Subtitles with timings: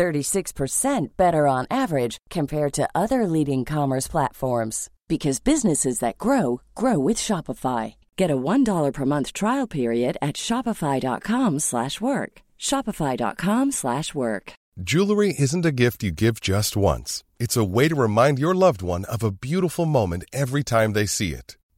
[0.00, 6.98] 36% better on average compared to other leading commerce platforms because businesses that grow grow
[6.98, 7.94] with Shopify.
[8.16, 12.32] Get a $1 per month trial period at shopify.com/work.
[12.68, 14.52] shopify.com/work.
[14.90, 17.22] Jewelry isn't a gift you give just once.
[17.38, 21.06] It's a way to remind your loved one of a beautiful moment every time they
[21.06, 21.59] see it.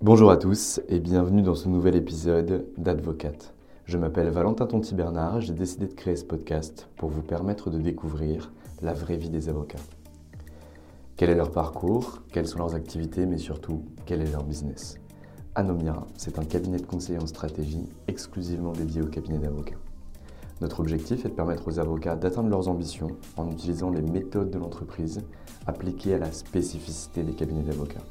[0.00, 3.52] Bonjour à tous et bienvenue dans ce nouvel épisode d'Advocate.
[3.84, 8.52] Je m'appelle Valentin Tonti-Bernard, j'ai décidé de créer ce podcast pour vous permettre de découvrir
[8.80, 9.80] la vraie vie des avocats.
[11.16, 15.00] Quel est leur parcours, quelles sont leurs activités, mais surtout, quel est leur business?
[15.56, 19.78] Anomia, c'est un cabinet de conseil en stratégie exclusivement dédié aux cabinets d'avocats.
[20.60, 24.58] Notre objectif est de permettre aux avocats d'atteindre leurs ambitions en utilisant les méthodes de
[24.58, 25.22] l'entreprise
[25.66, 28.04] appliquées à la spécificité des cabinets d'avocats.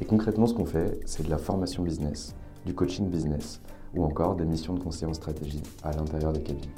[0.00, 3.60] Et concrètement, ce qu'on fait, c'est de la formation business, du coaching business
[3.94, 6.68] ou encore des missions de conseil en stratégie à l'intérieur des cabinets.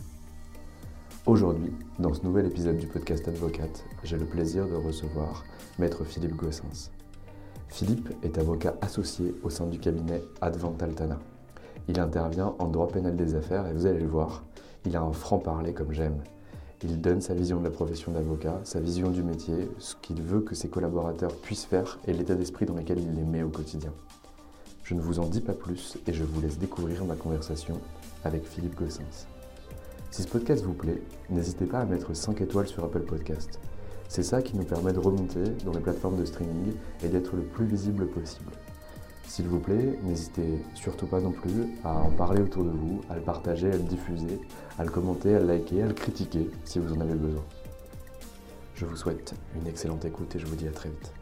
[1.26, 5.44] Aujourd'hui, dans ce nouvel épisode du podcast Advocate, j'ai le plaisir de recevoir
[5.78, 6.90] Maître Philippe Gossens.
[7.68, 11.18] Philippe est avocat associé au sein du cabinet Advent Altana.
[11.88, 14.44] Il intervient en droit pénal des affaires et vous allez le voir,
[14.86, 16.22] il a un franc-parler comme j'aime.
[16.82, 20.40] Il donne sa vision de la profession d'avocat, sa vision du métier, ce qu'il veut
[20.40, 23.92] que ses collaborateurs puissent faire et l'état d'esprit dans lequel il les met au quotidien.
[24.82, 27.78] Je ne vous en dis pas plus et je vous laisse découvrir ma conversation
[28.24, 29.26] avec Philippe Gossens.
[30.10, 33.60] Si ce podcast vous plaît, n'hésitez pas à mettre 5 étoiles sur Apple Podcast.
[34.08, 36.72] C'est ça qui nous permet de remonter dans les plateformes de streaming
[37.04, 38.50] et d'être le plus visible possible.
[39.30, 43.14] S'il vous plaît, n'hésitez surtout pas non plus à en parler autour de vous, à
[43.14, 44.40] le partager, à le diffuser,
[44.76, 47.44] à le commenter, à le liker, à le critiquer si vous en avez besoin.
[48.74, 51.12] Je vous souhaite une excellente écoute et je vous dis à très vite.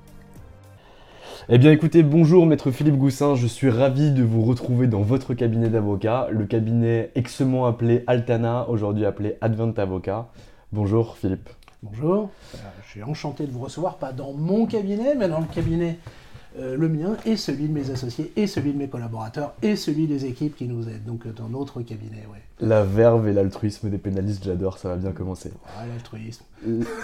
[1.50, 5.34] Eh bien écoutez, bonjour maître Philippe Goussin, je suis ravi de vous retrouver dans votre
[5.34, 10.28] cabinet d'avocat, le cabinet exement appelé Altana, aujourd'hui appelé Advent Avocat.
[10.72, 11.50] Bonjour Philippe.
[11.82, 15.46] Bonjour, euh, je suis enchanté de vous recevoir, pas dans mon cabinet, mais dans le
[15.46, 15.98] cabinet
[16.58, 20.06] euh, le mien et celui de mes associés et celui de mes collaborateurs et celui
[20.06, 22.26] des équipes qui nous aident, donc euh, dans notre cabinet.
[22.32, 22.42] Ouais.
[22.60, 25.52] La verve et l'altruisme des pénalistes, j'adore, ça va bien commencer.
[25.88, 26.44] L'altruisme.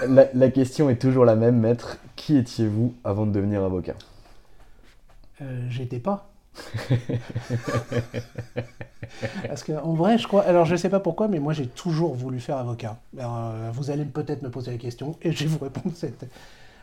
[0.09, 1.99] La, la question est toujours la même, maître.
[2.17, 3.95] Qui étiez-vous avant de devenir avocat?
[5.43, 6.31] Euh, J'étais pas.
[9.47, 10.43] Parce qu'en vrai, je crois.
[10.43, 12.99] Alors, je sais pas pourquoi, mais moi, j'ai toujours voulu faire avocat.
[13.19, 16.27] Euh, vous allez peut-être me poser la question et je vais vous répondre cette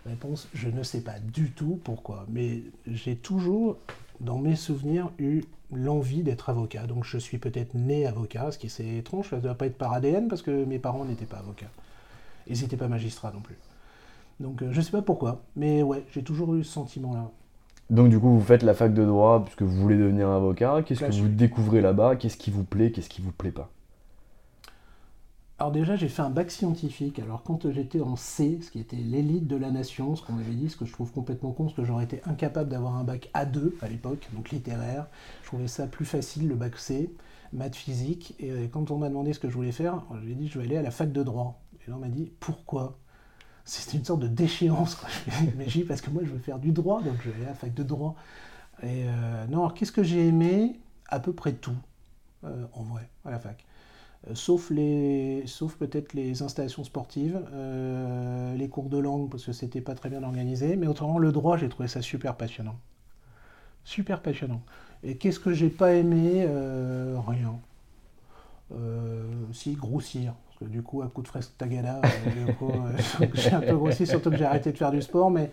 [0.06, 0.48] réponse.
[0.54, 3.78] Je ne sais pas du tout pourquoi, mais j'ai toujours,
[4.20, 6.88] dans mes souvenirs, eu l'envie d'être avocat.
[6.88, 9.30] Donc, je suis peut-être né avocat, ce qui est étrange.
[9.30, 11.72] Ça ne doit pas être par ADN parce que mes parents n'étaient pas avocats.
[12.48, 13.58] Ils n'étaient pas magistrats non plus.
[14.40, 17.30] Donc, euh, je sais pas pourquoi, mais ouais, j'ai toujours eu ce sentiment-là.
[17.92, 20.82] Donc du coup, vous faites la fac de droit puisque vous voulez devenir avocat.
[20.82, 22.16] Qu'est-ce que vous découvrez là-bas?
[22.16, 22.92] Qu'est-ce qui vous plaît?
[22.92, 23.70] Qu'est-ce qui vous plaît pas?
[25.62, 27.20] Alors déjà, j'ai fait un bac scientifique.
[27.20, 30.56] Alors quand j'étais en C, ce qui était l'élite de la nation, ce qu'on avait
[30.56, 33.30] dit, ce que je trouve complètement con, parce que j'aurais été incapable d'avoir un bac
[33.36, 35.06] A2 à l'époque, donc littéraire.
[35.44, 37.14] Je trouvais ça plus facile, le bac C,
[37.54, 38.34] maths physique.
[38.40, 40.66] Et euh, quand on m'a demandé ce que je voulais faire, j'ai dit je vais
[40.66, 41.62] aller à la fac de droit.
[41.86, 42.98] Et là, on m'a dit pourquoi?
[43.64, 45.00] C'était une sorte de déchéance.
[45.58, 47.50] Mais j'ai parce que moi, je veux faire du droit, donc je vais aller à
[47.50, 48.16] la fac de droit.
[48.82, 50.80] Et euh, non, alors qu'est-ce que j'ai aimé?
[51.08, 51.78] À peu près tout,
[52.46, 53.64] euh, en vrai, à la fac.
[54.30, 59.52] Euh, sauf, les, sauf peut-être les installations sportives, euh, les cours de langue, parce que
[59.52, 60.76] c'était pas très bien organisé.
[60.76, 62.76] Mais autrement, le droit, j'ai trouvé ça super passionnant.
[63.84, 64.62] Super passionnant.
[65.04, 67.60] Et qu'est-ce que j'ai pas aimé euh, Rien.
[68.74, 70.34] Euh, si, grossir.
[70.48, 72.02] Parce que du coup, à coup de fresque tagada,
[73.34, 75.32] j'ai un peu grossi, surtout que j'ai arrêté de faire du sport.
[75.32, 75.50] Mais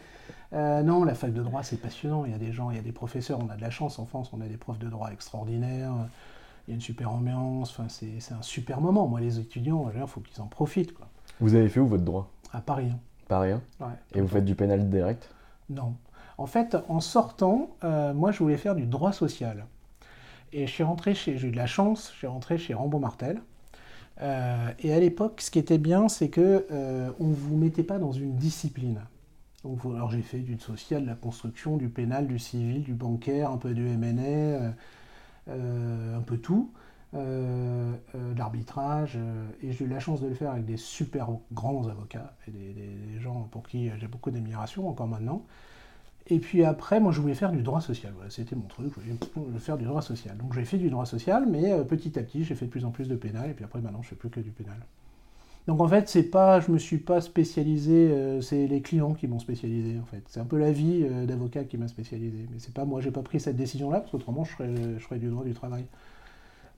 [0.52, 2.26] euh, non, la fac de droit, c'est passionnant.
[2.26, 3.38] Il y a des gens, il y a des professeurs.
[3.42, 5.92] On a de la chance en France, on a des profs de droit extraordinaires.
[6.68, 7.70] Il y a une super ambiance.
[7.70, 9.08] Enfin, c'est un super moment.
[9.08, 10.92] Moi, les étudiants, il faut qu'ils en profitent.
[10.92, 11.08] Quoi.
[11.40, 12.30] Vous avez fait où votre droit?
[12.52, 12.90] À Paris.
[12.92, 12.98] hein.
[13.40, 13.62] Rien.
[13.80, 13.86] Ouais.
[14.14, 15.30] Et vous faites du pénal direct?
[15.70, 15.94] Non.
[16.36, 19.64] En fait, en sortant, euh, moi, je voulais faire du droit social.
[20.52, 22.98] Et je suis rentré chez, j'ai eu de la chance, je suis rentré chez Rambo
[22.98, 23.40] Martel.
[24.20, 27.98] Euh, et à l'époque, ce qui était bien, c'est que euh, on vous mettait pas
[27.98, 29.00] dans une discipline.
[29.64, 33.50] Donc, alors j'ai fait du social, de la construction, du pénal, du civil, du bancaire,
[33.50, 34.72] un peu du M&A,
[35.48, 36.70] un peu tout,
[37.14, 39.14] euh, euh, l'arbitrage.
[39.16, 43.18] euh, et j'ai eu la chance de le faire avec des super grands avocats des,
[43.18, 45.44] gens pour qui j'ai beaucoup d'admiration encore maintenant.
[46.26, 48.12] Et puis après, moi, je voulais faire du droit social.
[48.28, 48.92] C'était mon truc.
[48.96, 50.36] Je voulais faire du droit social.
[50.36, 52.84] Donc j'ai fait du droit social, mais euh, petit à petit, j'ai fait de plus
[52.84, 53.50] en plus de pénal.
[53.50, 54.76] Et puis après, maintenant, je fais plus que du pénal.
[55.68, 58.08] Donc en fait, c'est pas, je me suis pas spécialisé.
[58.10, 59.98] euh, c'est les clients qui m'ont spécialisé.
[60.00, 62.46] En fait, c'est un peu la vie euh, d'avocat qui m'a spécialisé.
[62.50, 65.18] Mais c'est pas moi, j'ai pas pris cette décision-là parce qu'autrement, je ferais, je ferais
[65.18, 65.84] du droit du travail.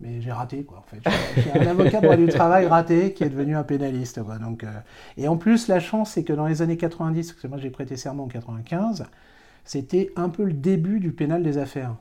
[0.00, 1.08] Mais j'ai raté, quoi, en fait.
[1.40, 4.38] Suis un avocat droit du travail raté qui est devenu un pénaliste, quoi.
[4.42, 4.80] Euh,
[5.16, 7.70] Et en plus, la chance, c'est que dans les années 90, parce que moi j'ai
[7.70, 9.06] prêté serment en 95,
[9.64, 11.94] c'était un peu le début du pénal des affaires.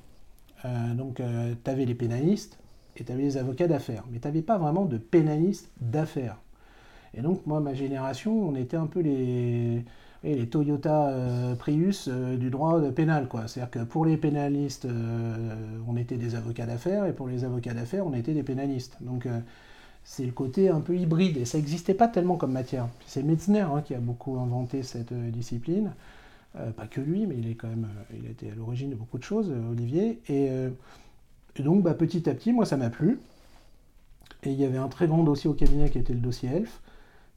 [0.95, 1.21] Donc,
[1.63, 2.57] tu avais les pénalistes
[2.97, 4.03] et tu avais les avocats d'affaires.
[4.11, 6.37] Mais tu n'avais pas vraiment de pénalistes d'affaires.
[7.17, 9.83] Et donc, moi, ma génération, on était un peu les,
[10.23, 13.27] les Toyota euh, Prius euh, du droit pénal.
[13.47, 15.55] C'est-à-dire que pour les pénalistes, euh,
[15.87, 18.97] on était des avocats d'affaires, et pour les avocats d'affaires, on était des pénalistes.
[19.01, 19.27] Donc,
[20.03, 22.87] c'est le côté un peu hybride, et ça n'existait pas tellement comme matière.
[23.05, 25.91] C'est Metzner hein, qui a beaucoup inventé cette discipline.
[26.75, 29.19] Pas que lui, mais il est quand même, il a été à l'origine de beaucoup
[29.19, 30.19] de choses, Olivier.
[30.29, 30.49] Et,
[31.55, 33.19] et donc, bah, petit à petit, moi, ça m'a plu.
[34.43, 36.81] Et il y avait un très grand dossier au cabinet qui était le dossier Elf.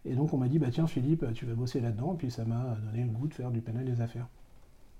[0.04, 2.14] Et donc, on m'a dit, bah tiens, Philippe, tu vas bosser là-dedans.
[2.19, 4.26] Puis, ça m'a donné le goût de faire du pénal des affaires.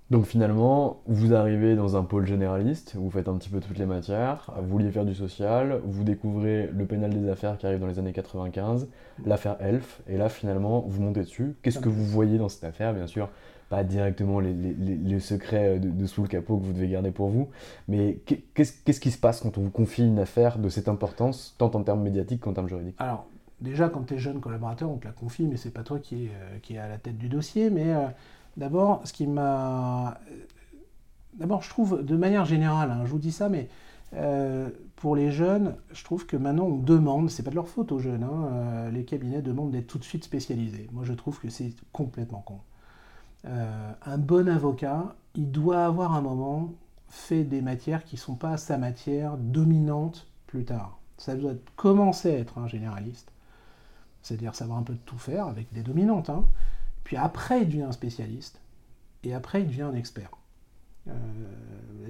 [0.09, 3.85] Donc finalement, vous arrivez dans un pôle généraliste, vous faites un petit peu toutes les
[3.85, 7.87] matières, vous vouliez faire du social, vous découvrez le pénal des affaires qui arrive dans
[7.87, 8.89] les années 95,
[9.25, 11.55] l'affaire Elf, et là finalement, vous montez dessus.
[11.63, 12.93] Qu'est-ce que vous voyez dans cette affaire?
[12.93, 13.29] Bien sûr,
[13.69, 16.89] pas directement les, les- les- les secrets de, de sous le capot que vous devez
[16.89, 17.47] garder pour vous,
[17.87, 21.55] mais qu'est- qu'est-ce qui se passe quand on vous confie une affaire de cette importance,
[21.57, 22.97] tant en termes médiatiques qu'en termes juridiques?
[22.99, 23.25] Alors,
[23.63, 26.25] déjà, quand tu es jeune collaborateur, on te la confie, mais c'est pas toi qui
[26.25, 26.31] est,
[26.75, 27.71] euh, à la tête du dossier.
[27.71, 28.07] Mais euh,
[28.57, 30.19] d'abord, ce qui m'a.
[31.33, 33.67] D'abord, je trouve, de manière générale, hein, je vous dis ça, mais
[34.15, 37.91] euh, pour les jeunes, je trouve que maintenant on demande, c'est pas de leur faute
[37.91, 40.87] aux jeunes, hein, euh, les cabinets demandent d'être tout de suite spécialisés.
[40.93, 42.59] Moi, je trouve que c'est complètement con.
[43.45, 46.73] Euh, un bon avocat, il doit avoir un moment
[47.09, 50.99] fait des matières qui ne sont pas sa matière dominante plus tard.
[51.17, 53.31] Ça doit commencer à être un généraliste,
[54.23, 56.29] c'est-à-dire savoir un peu tout faire avec des dominantes.
[56.29, 56.45] hein.
[57.03, 58.59] Puis après, il devient un spécialiste,
[59.23, 60.31] et après, il devient un expert.
[61.09, 61.11] Euh,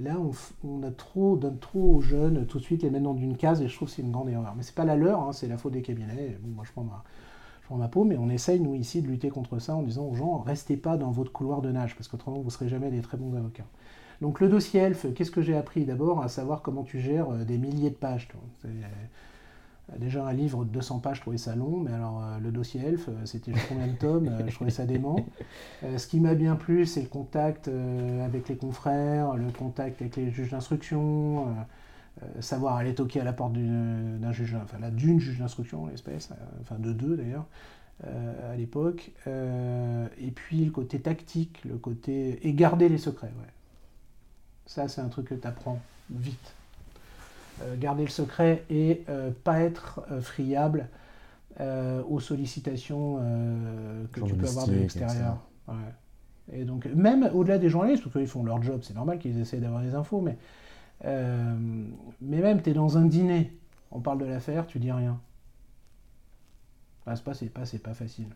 [0.00, 0.16] là,
[0.62, 3.60] on, a trop, donne trop aux jeunes tout de suite les mettre dans une case,
[3.60, 4.54] et je trouve que c'est une grande erreur.
[4.56, 6.38] Mais c'est pas la leur, hein, c'est la faute des cabinets.
[6.40, 9.74] Bon, moi, je prends ma, peau, mais on essaye, nous, ici, de lutter contre ça
[9.74, 12.50] en disant aux gens, restez pas dans votre couloir de nage, parce qu'autrement, vous ne
[12.50, 13.66] serez jamais des très bons avocats.
[14.20, 15.84] Donc, le dossier ELF, qu'est-ce que j'ai appris?
[15.84, 18.28] D'abord, à savoir comment tu gères euh, des milliers de pages.
[19.98, 22.80] Déjà, un livre de 200 pages, je trouvais ça long, mais alors, euh, le dossier
[22.80, 25.16] ELF, euh, c'était combien de tomes, euh, je trouvais ça dément.
[25.96, 27.68] Ce qui m'a bien plu, c'est le contact
[28.24, 31.54] avec les confrères, le contact avec les juges d'instruction,
[32.40, 36.30] savoir aller toquer à la porte d'un juge, enfin d'une juge d'instruction l'espèce,
[36.62, 37.46] enfin de deux d'ailleurs,
[38.02, 39.12] à l'époque.
[39.26, 42.46] Et puis le côté tactique, le côté.
[42.46, 43.52] et garder les secrets, ouais.
[44.66, 45.78] Ça, c'est un truc que tu apprends
[46.10, 46.54] vite.
[47.62, 50.88] Euh, garder le secret et euh, pas être euh, friable
[52.08, 53.18] aux sollicitations
[54.12, 55.38] que tu peux avoir de l'extérieur.
[55.68, 55.74] Ouais.
[56.52, 59.60] Et donc, même au-delà des journalistes, parce qu'ils font leur job, c'est normal qu'ils essaient
[59.60, 60.36] d'avoir des infos, mais,
[61.04, 61.54] euh,
[62.20, 63.56] mais même, tu es dans un dîner,
[63.92, 65.20] on parle de l'affaire, tu dis rien.
[67.06, 68.34] Bah, c'est pas, c'est pas, c'est pas facile.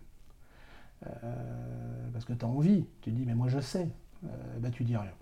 [1.05, 3.89] Euh, parce que tu as envie, tu te dis, mais moi je sais,
[4.25, 5.13] Euh, bah tu dis rien.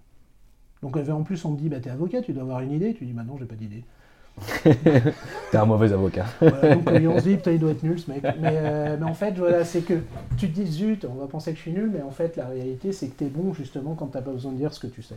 [0.83, 2.95] Donc euh, en plus, on me dit, bah t'es avocat, tu dois avoir une idée,
[2.95, 3.85] tu dis, bah non, j'ai pas d'idée.
[5.51, 6.27] T'es un mauvais avocat.
[6.49, 8.23] Voilà, donc on se dit, putain, il doit être nul ce mec.
[8.39, 9.95] Mais, euh, mais en fait, voilà, c'est que
[10.37, 12.47] tu te dis, zut, on va penser que je suis nul, mais en fait, la
[12.47, 15.03] réalité, c'est que t'es bon justement quand t'as pas besoin de dire ce que tu
[15.03, 15.17] sais.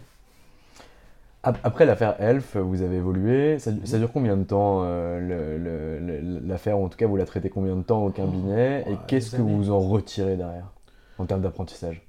[1.43, 3.59] Ap- Après l'affaire Elf, vous avez évolué.
[3.59, 7.49] Ça, ça dure combien de temps euh, l'affaire, ou en tout cas vous la traitez
[7.49, 8.83] combien de temps au cabinet?
[8.87, 10.71] Et Ouais, qu'est-ce que vous en retirez derrière
[11.17, 12.08] en termes d'apprentissage?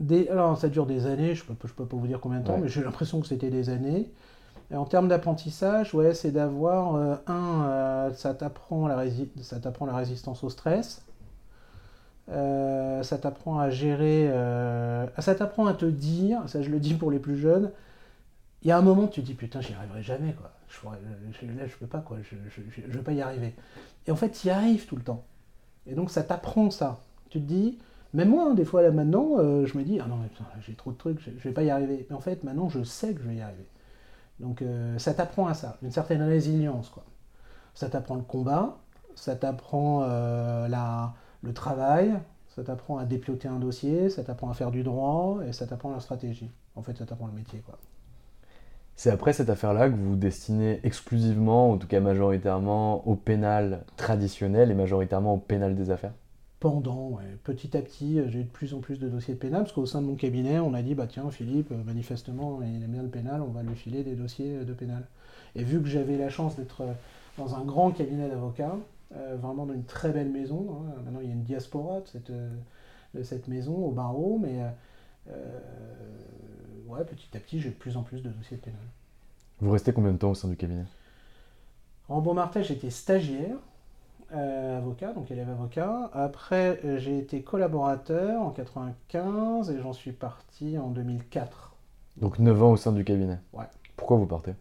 [0.00, 2.44] Des, alors ça dure des années, je peux, je peux pas vous dire combien de
[2.46, 2.60] temps, Ouais.
[2.62, 4.10] mais j'ai l'impression que c'était des années.
[4.70, 9.60] Et en termes d'apprentissage, ouais, c'est d'avoir euh, un, euh, ça t'apprend la, rési- ça
[9.60, 11.02] t'apprend la résistance au stress.
[12.30, 14.30] Euh, ça t'apprend à gérer,
[15.18, 17.70] ça t'apprend à te dire, ça je le dis pour les plus jeunes,
[18.62, 20.96] il y a un moment tu te dis putain j'y arriverai jamais quoi, je, pourrais-
[21.38, 23.54] je- là je peux pas quoi, je, je, je, vais pas y arriver.
[24.06, 25.22] Et en fait tu y arrives tout le temps.
[25.86, 26.98] Et donc ça t'apprend ça.
[27.28, 27.78] Tu te dis,
[28.14, 30.44] même moi hein, des fois là maintenant, euh, je me dis ah non mais putain,
[30.60, 32.06] j'ai trop de trucs, je, je vais pas y arriver.
[32.08, 33.66] Mais en fait maintenant je sais que je vais y arriver.
[34.40, 37.04] Donc euh, ça t'apprend à ça, une certaine résilience quoi.
[37.74, 38.78] Ça t'apprend le combat,
[39.14, 40.68] ça t'apprend euh,
[41.42, 42.14] le travail,
[42.48, 45.90] ça t'apprend à dépioter un dossier, ça t'apprend à faire du droit et ça t'apprend
[45.90, 46.50] la stratégie.
[46.76, 47.78] En fait ça t'apprend le métier quoi.
[48.96, 53.84] C'est après cette affaire-là que vous vous destinez exclusivement, en tout cas majoritairement, au pénal
[53.96, 56.12] traditionnel et majoritairement au pénal des affaires?
[56.64, 57.36] Pendant, ouais.
[57.44, 59.72] petit à petit, euh, j'ai eu de plus en plus de dossiers de pénal, parce
[59.72, 62.90] qu'au sein de mon cabinet, on a dit, bah tiens, Philippe, euh, manifestement, il aime
[62.90, 65.04] bien le pénal, on va lui filer des dossiers euh, de pénal.
[65.56, 66.86] Et vu que j'avais la chance d'être
[67.36, 68.78] dans un grand cabinet d'avocats,
[69.14, 72.06] euh, vraiment dans une très belle maison, hein, maintenant il y a une diaspora de
[72.06, 74.62] cette, de cette maison au barreau, mais
[75.28, 75.60] euh,
[76.86, 78.80] ouais, petit à petit, j'ai de plus en plus de dossiers de pénal.
[79.60, 80.86] Vous restez combien de temps au sein du cabinet?
[82.08, 83.58] En Beaumartais, j'étais stagiaire,
[84.34, 86.10] euh, avocat, donc élève avocat.
[86.12, 91.74] Après, euh, j'ai été collaborateur en 95 et j'en suis parti en 2004.
[92.16, 93.38] Donc 9 ans au sein du cabinet.
[93.52, 93.64] Ouais.
[93.96, 94.54] Pourquoi vous partez?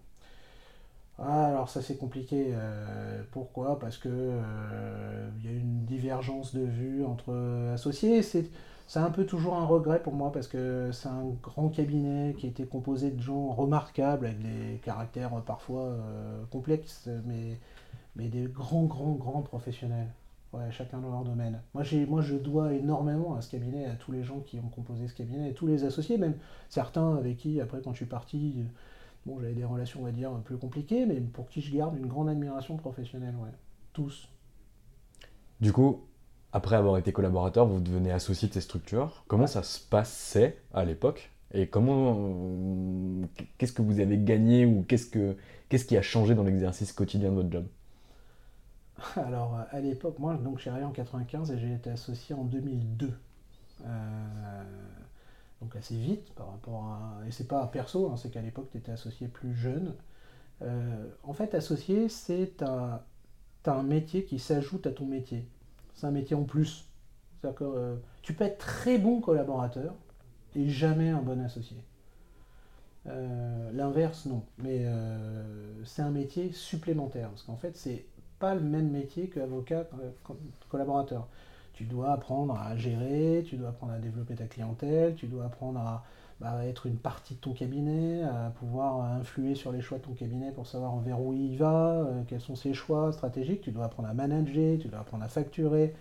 [1.20, 2.48] Ah, alors ça c'est compliqué.
[2.54, 3.80] euh, pourquoi?
[3.80, 7.34] Parce que euh, il y a une divergence de vues entre
[7.74, 8.24] associés.
[8.24, 12.48] C'est un peu toujours un regret pour moi parce que c'est un grand cabinet qui
[12.48, 17.60] était composé de gens remarquables avec des caractères parfois euh, complexes, mais,
[18.16, 20.10] mais des grands, grands, grands professionnels.
[20.54, 21.60] Ouais, chacun dans leur domaine.
[21.74, 25.08] Moi, moi, je dois énormément à ce cabinet, à tous les gens qui ont composé
[25.08, 26.36] ce cabinet, et tous les associés, même
[26.70, 28.64] certains avec qui, après, quand je suis parti,
[29.26, 32.06] bon, j'avais des relations, on va dire, plus compliquées, mais pour qui je garde une
[32.06, 33.50] grande admiration professionnelle, ouais.
[33.94, 34.30] Tous.
[35.60, 36.02] Du coup,
[36.52, 39.24] après avoir été collaborateur, vous devenez associé de ces structures.
[39.28, 42.16] Comment ça se passait à l'époque Et comment.
[42.20, 43.26] euh,
[43.58, 45.36] Qu'est-ce que vous avez gagné ou qu'est-ce, que,
[45.70, 47.66] qu'est-ce qui a changé dans l'exercice quotidien de votre job?
[49.16, 53.14] Alors, à l'époque, moi, donc, j'ai arrivé en 95 et j'ai été associé en 2002.
[53.86, 54.64] Euh,
[55.62, 57.28] donc assez vite par rapport à...
[57.28, 59.96] Et c'est pas perso, hein, c'est qu'à l'époque, tu étais associé plus jeune.
[60.62, 65.48] Euh, en fait, associé, c'est un, métier qui s'ajoute à ton métier.
[65.96, 66.86] C'est un métier en plus.
[67.40, 69.96] C'est-à-dire que euh, tu peux être très bon collaborateur
[70.56, 71.78] et jamais un bon associé.
[73.08, 74.44] Euh, L'inverse, non.
[74.58, 77.30] Mais euh, c'est un métier supplémentaire.
[77.30, 78.06] Parce qu'en fait, c'est
[78.54, 80.38] le même métier qu'avocat euh, co-
[80.70, 81.28] collaborateur.
[81.74, 85.80] Tu dois apprendre à gérer, tu dois apprendre à développer ta clientèle, tu dois apprendre
[85.80, 86.04] à
[86.40, 90.14] bah, être une partie de ton cabinet, à pouvoir influer sur les choix de ton
[90.14, 93.62] cabinet pour savoir vers où il va, euh, quels sont ses choix stratégiques.
[93.62, 95.94] Tu dois apprendre à manager, tu dois apprendre à facturer,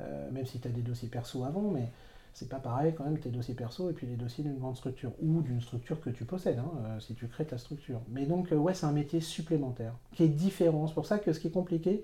[0.00, 1.90] euh, même si tu as des dossiers perso avant, mais
[2.34, 5.12] c'est pas pareil quand même tes dossiers perso et puis les dossiers d'une grande structure
[5.22, 8.00] ou d'une structure que tu possèdes, hein, euh, si tu crées ta structure.
[8.10, 10.88] Mais donc, euh, ouais, c'est un métier supplémentaire qui est différent.
[10.88, 12.02] C'est pour ça que ce qui est compliqué,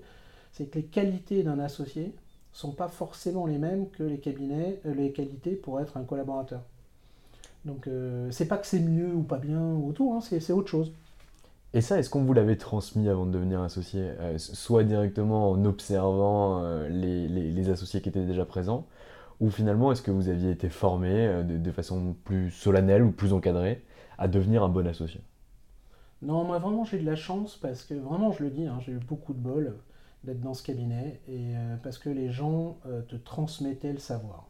[0.53, 2.13] c'est que les qualités d'un associé
[2.53, 6.61] sont pas forcément les mêmes que les cabinets, euh, les qualités pour être un collaborateur.
[7.63, 7.87] Donc,
[8.31, 10.91] c'est pas que c'est mieux ou pas bien ou tout, hein, c'est autre chose.
[11.75, 16.63] Et ça, est-ce qu'on vous l'avait transmis avant de devenir associé Soit directement en observant
[16.89, 18.87] les- les associés qui étaient déjà présents,
[19.41, 23.33] ou finalement, est-ce que vous aviez été formé euh, de, façon plus solennelle ou plus
[23.33, 23.83] encadrée
[24.17, 25.21] à devenir un bon associé?
[26.21, 28.93] Non, moi vraiment j'ai de la chance parce que vraiment je le dis, hein, j'ai
[28.93, 29.75] eu beaucoup de bol
[30.23, 34.47] d'être dans ce cabinet et euh, parce que les gens euh, te transmettaient le savoir,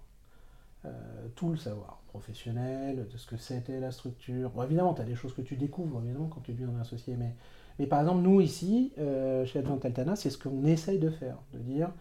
[0.85, 0.89] Euh,
[1.35, 4.49] tout le savoir professionnel, de ce que c'était la structure.
[4.49, 7.15] Bon, évidemment, tu as des choses que tu découvres évidemment quand tu deviens un associé,
[7.15, 7.35] mais,
[7.77, 11.37] mais par exemple nous ici, euh, chez Advent Altana, c'est ce qu'on essaye de faire,
[11.53, 11.91] de dire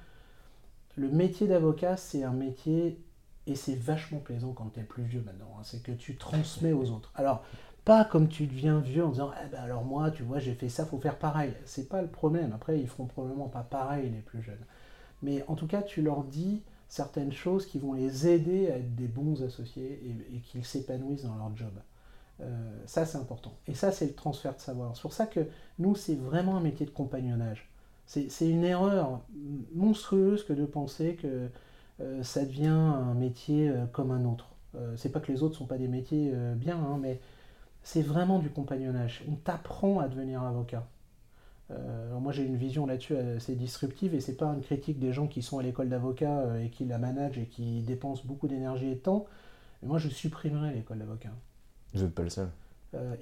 [0.97, 3.00] le métier d'avocat c'est un métier
[3.47, 6.73] et c'est vachement plaisant quand tu es plus vieux maintenant, hein, c'est que tu transmets
[6.73, 7.11] aux autres.
[7.14, 7.44] Alors
[7.85, 10.68] pas comme tu deviens vieux en disant eh ben alors moi tu vois j'ai fait
[10.68, 11.54] ça faut faire pareil.
[11.64, 12.52] C'est pas le problème.
[12.52, 14.64] Après ils feront probablement pas pareil les plus jeunes.
[15.23, 18.94] Mais en tout cas tu leur dis certaines choses qui vont les aider à être
[18.94, 20.00] des bons associés
[20.35, 21.73] et, qu'ils s'épanouissent dans leur job.
[22.40, 23.54] Euh, ça c'est important.
[23.66, 24.94] Et ça c'est le transfert de savoir.
[24.94, 25.47] C'est pour ça que
[25.78, 27.70] nous c'est vraiment un métier de compagnonnage
[28.11, 29.21] c'est une erreur
[29.73, 31.49] monstrueuse que de penser que
[32.00, 35.57] euh, ça devient un métier euh, comme un autre Euh, c'est pas que les autres
[35.57, 37.21] sont pas des métiers euh, bien hein, mais
[37.83, 39.25] c'est vraiment du compagnonnage.
[39.29, 40.87] On t'apprend à devenir avocat.
[41.71, 45.29] Alors moi j'ai une vision là-dessus assez disruptive et c'est pas une critique des gens
[45.29, 48.97] qui sont à l'école d'avocat et qui la managent et qui dépensent beaucoup d'énergie et
[48.97, 49.26] de temps.
[49.81, 51.31] Mais moi, je supprimerais l'école d'avocat.
[51.95, 52.49] Vous n'êtes pas le seul.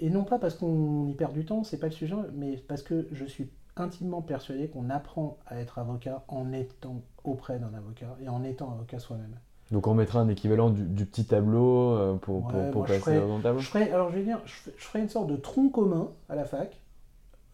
[0.00, 2.82] Et non pas parce qu'on y perd du temps, c'est pas le sujet, mais parce
[2.82, 8.16] que je suis intimement persuadé qu'on apprend à être avocat en étant auprès d'un avocat
[8.22, 9.36] et en étant avocat soi-même.
[9.70, 13.20] Donc on mettra un équivalent du, du petit tableau euh, pour, Ouais, pour passer ferais-
[13.20, 13.60] dans le tableau.
[13.60, 16.44] Je ferais, alors je vais dire, je ferais une sorte de tronc commun à la
[16.44, 16.78] fac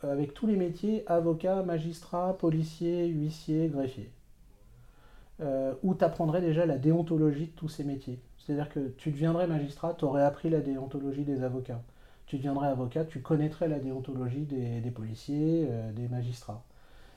[0.04, 4.10] euh, avec tous les métiers avocat, magistrat, policier, huissier, greffier.
[5.40, 8.20] Euh, où tu apprendrais déjà la déontologie de tous ces métiers.
[8.38, 11.80] C'est-à-dire que tu deviendrais magistrat, tu aurais appris la déontologie des avocats.
[12.34, 16.64] Tu deviendrais avocat, tu connaîtrais la déontologie des, policiers, euh, des magistrats.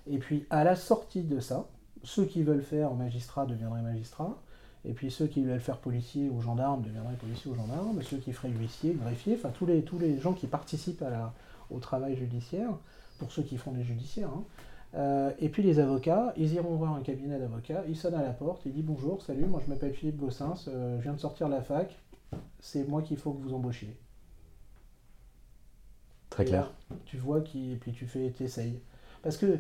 [0.06, 1.68] Et puis à la sortie de ça,
[2.04, 4.38] ceux qui veulent faire magistrat deviendraient magistrats,
[4.86, 8.32] et puis ceux qui veulent faire policier ou gendarme deviendraient policier ou gendarme, ceux qui
[8.32, 11.04] feraient huissier, greffier, enfin tous les, tous les gens qui participent
[11.72, 12.70] au travail judiciaire,
[13.18, 14.30] pour ceux qui font des judiciaires.
[14.30, 14.44] hein.
[14.94, 18.34] Euh, et puis les avocats, ils iront voir un cabinet d'avocats, ils sonnent à la
[18.34, 21.48] porte, ils disent bonjour, salut, moi je m'appelle Philippe Gossens, euh, je viens de sortir
[21.48, 21.98] de la fac,
[22.60, 23.98] c'est moi qu'il faut que vous embauchiez.
[26.38, 26.72] Très clair.
[26.89, 28.79] là, tu vois qui, et puis tu fais, t'essayes.
[29.24, 29.58] Parce que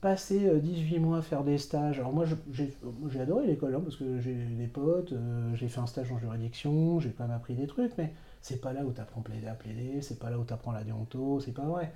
[0.00, 3.96] passer euh, 18 mois à faire des stages, alors moi j'ai adoré l'école, hein, parce
[3.96, 7.54] que j'ai des potes, euh, j'ai fait un stage en juridiction, j'ai quand même appris
[7.54, 10.44] des trucs, mais c'est pas là où tu apprends à plaider, c'est pas là où
[10.44, 11.92] tu apprends la déonto, c'est pas vrai.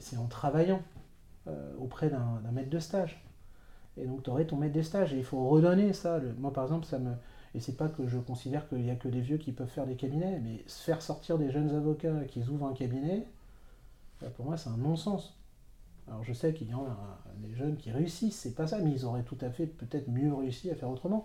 [0.00, 0.82] C'est- en travaillant
[1.48, 3.22] euh, auprès d'un maître de stage.
[3.96, 6.18] Et donc tu aurais ton maître des stages, et il faut redonner ça.
[6.18, 7.12] Le- moi par exemple, ça me.
[7.54, 9.86] Et c'est pas que je considère qu'il n'y a que des vieux qui peuvent faire
[9.86, 13.26] des cabinets, mais se faire sortir des jeunes avocats qui ouvrent un cabinet,
[14.28, 15.40] pour moi, c'est un non-sens.
[16.10, 18.78] Alors je sais qu'il y en a euh, des jeunes qui réussissent, c'est pas ça,
[18.80, 21.24] mais ils auraient tout à fait peut-être mieux réussi à faire autrement.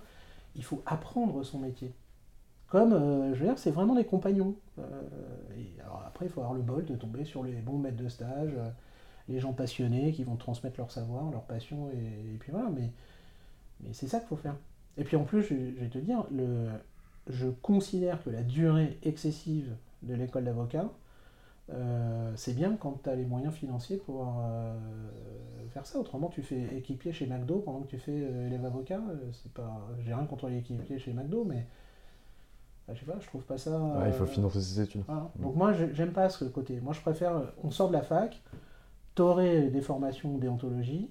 [0.56, 1.94] Il faut apprendre son métier.
[2.68, 4.56] Comme, euh, je veux dire, c'est vraiment des compagnons.
[4.80, 5.02] Euh,
[5.84, 8.54] alors après, il faut avoir le bol de tomber sur les bons maîtres de stage,
[9.28, 12.70] les gens passionnés qui vont transmettre leur savoir, leur passion, et, puis voilà.
[12.70, 12.92] Mais,
[13.92, 14.56] c'est ça qu'il faut faire.
[14.98, 16.26] Et puis en plus, je, vais te dire,
[17.28, 20.90] je considère que la durée excessive de l'école d'avocat,
[21.74, 24.74] euh, c'est bien quand tu as les moyens financiers pour euh,
[25.70, 25.98] faire ça.
[26.00, 29.02] Autrement, tu fais équipier chez McDo pendant que tu fais euh, élève avocat.
[29.10, 31.66] euh, c'est pas, j'ai rien contre les équipiers chez McDo, mais
[32.88, 33.72] bah, je sais pas, je trouve pas ça.
[33.80, 35.04] Ouais, il faut financer ses études.
[35.08, 35.32] voilà.
[35.40, 36.80] Donc moi, je- j'aime pas ce côté.
[36.82, 38.42] Moi, je préfère, on sort de la fac,
[39.16, 41.10] t'aurais des formations déontologie,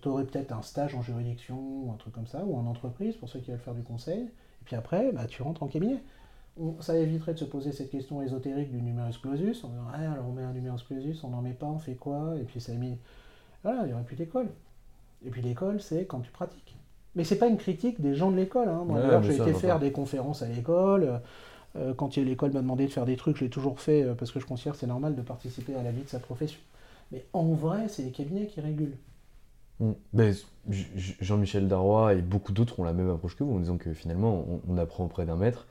[0.00, 3.28] t'aurais peut-être un stage en juridiction ou un truc comme ça, ou en entreprise pour
[3.28, 6.02] ceux qui veulent faire du conseil, et puis après, bah, tu rentres en cabinet.
[6.80, 10.26] Ça éviterait de se poser cette question ésotérique du numerus clausus, en disant, ah, alors
[10.28, 12.72] on met un numerus clausus, on n'en met pas, on fait quoi, et puis ça
[12.74, 12.96] mis...
[13.62, 14.48] Voilà, il n'y aurait plus d'école.
[15.24, 16.76] Et puis l'école, c'est quand tu pratiques.
[17.16, 18.68] Mais c'est pas une critique des gens de l'école.
[18.68, 18.84] Hein.
[18.86, 21.20] Moi, Ouais, j'ai été faire des conférences à l'école.
[21.76, 23.80] Euh, quand il y a- l'école m'a demandé de faire des trucs, je l'ai toujours
[23.80, 26.08] fait euh, parce que je considère que c'est normal de participer à la vie de
[26.08, 26.60] sa profession.
[27.12, 28.96] Mais en vrai, c'est les cabinets qui régulent.
[29.80, 29.92] Mm.
[30.12, 30.34] Ben,
[31.20, 34.44] Jean-Michel Darrois et beaucoup d'autres ont la même approche que vous en disant que finalement
[34.48, 35.66] on, on apprend auprès d'un maître.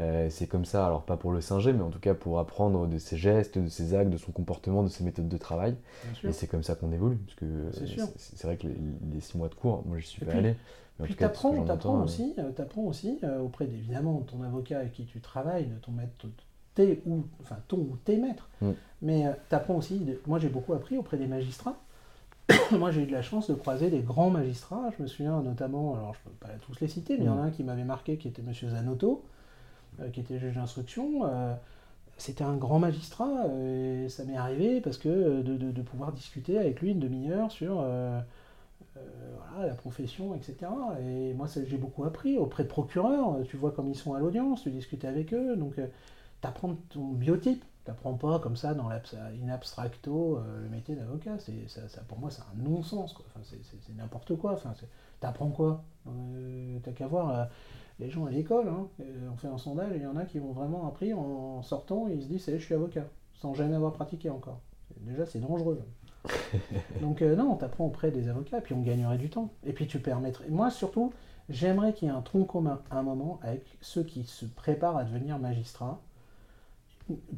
[0.00, 2.86] Euh, c'est comme ça, alors pas pour le singer, mais en tout cas pour apprendre
[2.86, 5.76] de ses gestes, de ses actes, de son comportement, de ses méthodes de travail.
[6.24, 7.16] Et c'est comme ça qu'on évolue.
[7.18, 8.06] Parce que C'est sûr.
[8.16, 8.76] c'est vrai que les,
[9.12, 10.56] les six mois de cours, moi je suis Et pas puis- allé.
[10.98, 14.78] mais Puis t'apprends, t'apprends euh, aussi, euh, t'apprends aussi euh, auprès évidemment de ton avocat
[14.78, 16.26] avec qui tu travailles, de ton maître,
[16.74, 18.48] tes ou enfin ton ou tes maîtres.
[18.62, 18.70] Mm.
[19.02, 19.98] Mais euh, t'apprends aussi.
[19.98, 21.76] de- moi, j'ai beaucoup appris auprès des magistrats.
[22.72, 24.88] moi, j'ai eu de la chance de croiser des grands magistrats.
[24.96, 27.36] Je me souviens notamment, alors je peux pas tous les citer, mais il y en
[27.38, 27.46] a Mm.
[27.48, 29.28] un qui m'avait marqué, qui était Monsieur Zanotto, euh,
[30.12, 31.26] qui était juge d'instruction.
[31.26, 31.54] Euh,
[32.18, 36.12] c'était un grand magistrat euh, et ça m'est arrivé parce que euh, de, de- pouvoir
[36.12, 38.20] discuter avec lui une demi-heure sur euh,
[38.96, 39.00] euh,
[39.52, 40.96] voilà, la profession, etc.
[41.02, 43.38] Et moi, j'ai beaucoup appris auprès de procureurs.
[43.48, 45.56] Tu vois comme ils sont à l'audience, tu discutes avec eux.
[45.56, 45.82] Donc, tu
[46.48, 47.64] apprends ton biotype.
[47.84, 51.38] Tu n'apprends pas comme ça dans in abstracto euh, le métier d'avocat.
[51.68, 53.14] Ça, pour moi, c'est un non-sens.
[53.28, 53.58] Enfin, c'est,
[53.96, 54.52] n'importe quoi.
[54.52, 54.74] Enfin,
[55.20, 55.82] t'apprends quoi?
[56.08, 57.44] Euh, T'as qu'à voir euh,
[58.00, 58.68] les gens à l'école.
[58.68, 58.88] hein.
[59.00, 61.62] Euh, on fait un sondage et il y en a qui ont vraiment appris en
[61.62, 62.08] sortant.
[62.08, 64.60] Ils se disent, est, je suis avocat, sans jamais avoir pratiqué encore.
[65.00, 65.80] Déjà, c'est dangereux.
[67.00, 69.50] Donc euh, non, on t'apprend auprès des avocats, et puis on gagnerait du temps.
[69.64, 70.48] Et puis tu permettrais...
[70.48, 71.12] Moi surtout,
[71.48, 74.96] j'aimerais qu'il y ait un tronc commun à un moment avec ceux qui se préparent
[74.96, 76.00] à devenir magistrats,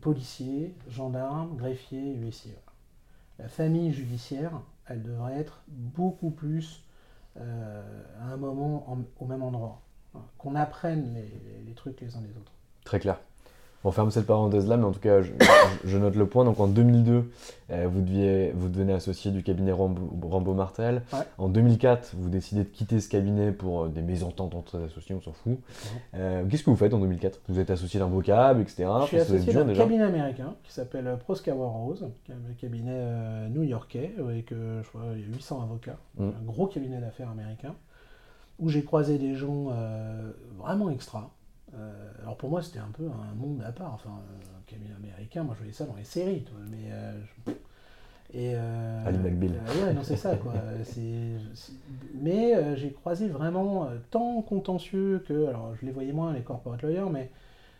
[0.00, 2.58] policiers, gendarmes, greffiers, huissiers.
[3.38, 4.52] La famille judiciaire,
[4.86, 6.82] elle devrait être beaucoup plus
[7.38, 9.80] euh, à un moment en- au même endroit.
[10.38, 11.14] Qu'on apprenne
[11.66, 12.53] les, trucs les uns des autres.
[12.85, 13.18] Très clair.
[13.87, 15.20] On ferme cette parenthèse là, mais en tout cas,
[15.85, 16.46] je, note le point.
[16.46, 17.31] Donc en 2002,
[17.70, 21.03] euh, vous, deviez, vous devenez associé du cabinet Rambo, Rambo Martel.
[21.12, 21.18] Ouais.
[21.37, 25.20] En 2004, vous décidez de quitter ce cabinet pour euh, des mésententes entre associés, on
[25.20, 25.59] s'en fout.
[26.14, 28.87] Euh, Qu'est-ce que vous faites en 2004 Vous êtes associé d'un vocable, etc.
[29.03, 34.88] Je suis associé d'un cabinet américain qui s'appelle Proskauer Rose, un cabinet new-yorkais avec je
[34.88, 36.29] crois, il y a 800 avocats, Mm.
[36.29, 37.74] un gros cabinet d'affaires américain,
[38.58, 41.30] où j'ai croisé des gens euh, vraiment extra.
[41.74, 43.94] Euh, alors pour moi, c'était un peu un monde à part.
[43.94, 46.42] Enfin, un cabinet américain, moi je voyais ça dans les séries.
[46.44, 47.12] toi, mais, euh,
[47.46, 47.52] je-
[48.32, 49.52] et, euh, Ali McBeal.
[49.54, 50.54] euh, ouais, non, c'est ça, quoi.
[50.84, 51.72] C'est- c'est-
[52.14, 55.46] Mais euh, j'ai croisé vraiment euh, tant contentieux que.
[55.46, 57.30] Alors, je les voyais moins, les corporate lawyers, mais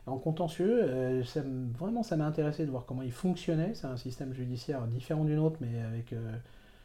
[0.07, 3.75] en contentieux, euh, ça me- vraiment, ça m'a intéressé de voir comment ils fonctionnaient.
[3.75, 6.39] C'est un système judiciaire différent du nôtre, mais avec euh, une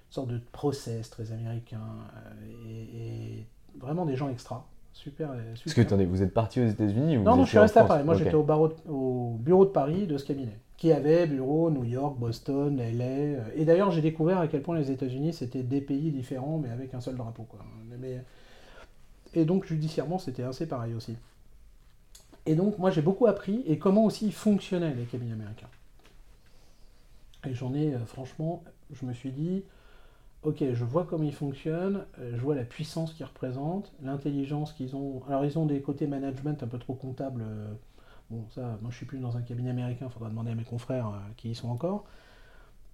[0.10, 1.82] sorte de process très américain.
[2.16, 3.48] euh, et, et
[3.80, 4.66] vraiment des gens extra.
[4.94, 5.32] Super.
[5.32, 5.76] euh, Parce super.
[5.76, 8.04] que attendez, vous êtes parti aux États-Unis ou Non, non, je suis resté à Paris.
[8.04, 8.46] Moi, j'étais au,
[8.90, 13.04] au bureau de Paris de ce cabinet, qui avait bureau New York, Boston, LA.
[13.06, 16.70] euh, Et d'ailleurs, j'ai découvert à quel point les États-Unis, c'était des pays différents, mais
[16.70, 17.44] avec un seul drapeau.
[17.44, 17.60] Quoi.
[18.00, 18.22] Mais-
[19.34, 21.16] Et donc, judiciairement, c'était assez pareil aussi.
[22.46, 25.68] Et donc, moi, j'ai beaucoup appris et comment aussi fonctionnaient les cabinets américains.
[27.48, 29.64] Et j'en ai, euh, franchement, je me suis dit,
[30.44, 34.96] ok, je vois comment ils fonctionnent, euh, je vois la puissance qu'ils représentent, l'intelligence qu'ils
[34.96, 35.22] ont.
[35.28, 37.44] Alors, ils ont des côtés management un peu trop comptables.
[37.46, 37.74] euh,
[38.30, 40.64] Bon, ça, moi, je suis plus dans un cabinet américain, il faudra demander à mes
[40.64, 42.06] confrères euh, qui y sont encore.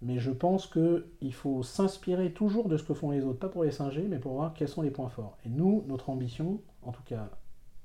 [0.01, 3.63] Mais je pense qu'il faut s'inspirer toujours de ce que font les autres, pas pour
[3.63, 5.37] les singer, mais pour voir quels sont les points forts.
[5.45, 7.29] Et nous, notre ambition, en tout cas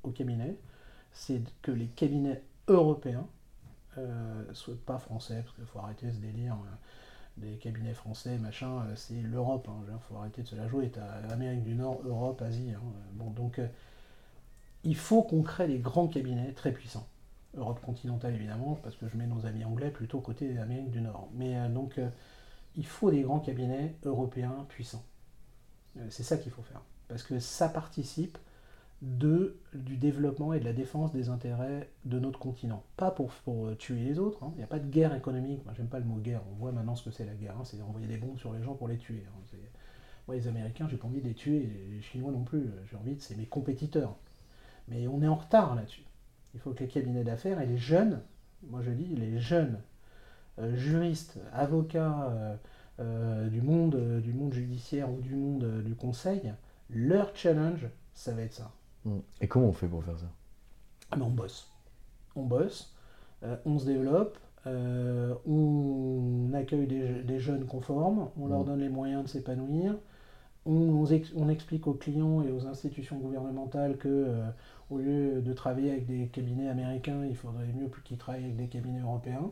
[0.02, 0.56] au cabinet,
[1.12, 3.26] c'est que les cabinets européens,
[3.98, 4.44] euh,
[4.86, 6.56] pas français, parce qu'il faut arrêter ce délire
[7.40, 11.02] des cabinets français, machin, euh, c'est l'Europe, il faut arrêter de se la jouer, t'as
[11.32, 12.72] Amérique du Nord, Europe, Asie.
[12.74, 13.66] hein, euh, bon, donc euh,
[14.84, 17.06] il faut qu'on crée des grands cabinets très puissants.
[17.56, 21.28] Europe continentale évidemment, parce que je mets nos amis anglais plutôt côté Amérique du Nord.
[21.34, 22.00] Mais donc
[22.76, 25.02] il faut des grands cabinets européens puissants.
[26.08, 26.80] C'est ça qu'il faut faire.
[27.08, 28.38] Parce que ça participe
[29.02, 32.82] de, du développement et de la défense des intérêts de notre continent.
[32.96, 34.52] Pas pour, euh, tuer les autres, hein.
[34.54, 35.64] il n'y a pas de guerre économique.
[35.64, 37.64] Moi j'aime pas le mot guerre, on voit maintenant ce que c'est la guerre, hein.
[37.64, 39.24] c'est envoyer des bombes sur les gens pour les tuer.
[39.26, 39.56] hein.
[40.26, 43.14] Moi les Américains, j'ai pas envie de les tuer, les Chinois non plus, j'ai envie
[43.14, 44.16] de, c'est mes compétiteurs.
[44.88, 46.04] Mais on est en retard là-dessus.
[46.54, 48.20] Il faut que les cabinets d'affaires et les jeunes,
[48.68, 49.80] moi je dis les jeunes
[50.58, 52.58] euh, juristes, avocats
[53.00, 53.96] euh, du, monde,
[54.52, 56.52] judiciaire ou du monde du conseil,
[56.90, 58.72] leur challenge, ça va être ça.
[59.04, 59.18] Mm.
[59.40, 60.26] Et comment on fait pour faire ça
[61.10, 61.68] Ah, mais on bosse.
[62.36, 62.94] On bosse,
[63.44, 68.66] euh, on se développe, euh, on accueille des, des jeunes conformes, on leur Mm.
[68.66, 69.96] donne les moyens de s'épanouir,
[70.66, 74.50] on, on ex- on explique aux clients et aux institutions gouvernementales que euh,
[74.90, 78.68] au lieu de travailler avec des cabinets américains, il faudrait mieux qu'ils travaillent avec des
[78.68, 79.50] cabinets européens.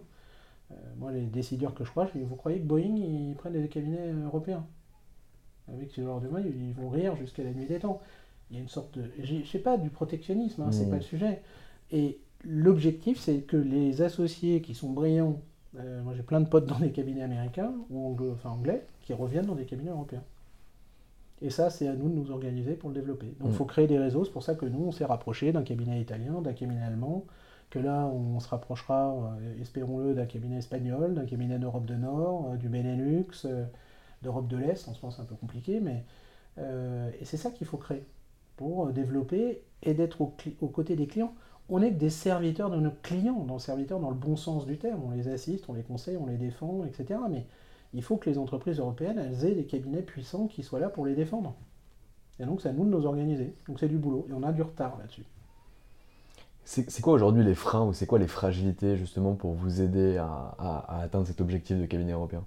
[0.98, 3.68] Moi, les décideurs que je crois, je dis, vous croyez que Boeing, ils prennent des
[3.68, 4.66] cabinets européens?
[5.68, 8.00] Avec ce genre de main, ils vont rire jusqu'à la nuit des temps.
[8.50, 9.04] Il y a une sorte de...
[9.22, 10.90] Je sais pas, du protectionnisme, hein, c'est Mm.
[10.90, 11.42] pas le sujet.
[11.90, 15.40] Et l'objectif, c'est que les associés qui sont brillants,
[15.78, 19.12] euh, moi j'ai plein de potes dans des cabinets américains, ou anglo- enfin anglais, qui
[19.12, 20.22] reviennent dans des cabinets européens.
[21.40, 23.26] Et ça, c'est à nous de nous organiser pour le développer.
[23.38, 23.52] Donc il Mm.
[23.52, 26.40] faut créer des réseaux, c'est pour ça que nous, on s'est rapprochés d'un cabinet italien,
[26.40, 27.24] d'un cabinet allemand,
[27.70, 32.52] que là, on se rapprochera, euh, espérons-le, d'un cabinet espagnol, d'un cabinet d'Europe du Nord,
[32.52, 33.46] euh, du Benelux,
[34.22, 36.02] d'Europe de l'Est, en ce moment c'est un peu compliqué, mais...
[37.20, 38.02] et c'est ça qu'il faut créer
[38.58, 41.32] pour euh, développer et d'être au aux côtés des clients.
[41.70, 44.78] On n'est que des serviteurs de nos clients, dans serviteurs dans le bon sens du
[44.78, 45.02] terme.
[45.06, 47.20] On les assiste, on les conseille, on les défend, etc.
[47.30, 47.46] Mais
[47.94, 51.14] il faut que les entreprises européennes, aient des cabinets puissants qui soient là pour les
[51.14, 51.54] défendre.
[52.40, 53.54] Et donc, c'est à nous de nous organiser.
[53.66, 54.26] Donc, c'est du boulot.
[54.30, 55.24] Et on a du retard là-dessus.
[56.64, 61.00] C'est quoi aujourd'hui les freins ou c'est quoi les fragilités justement pour vous aider à
[61.00, 62.44] atteindre cet objectif de cabinet européen?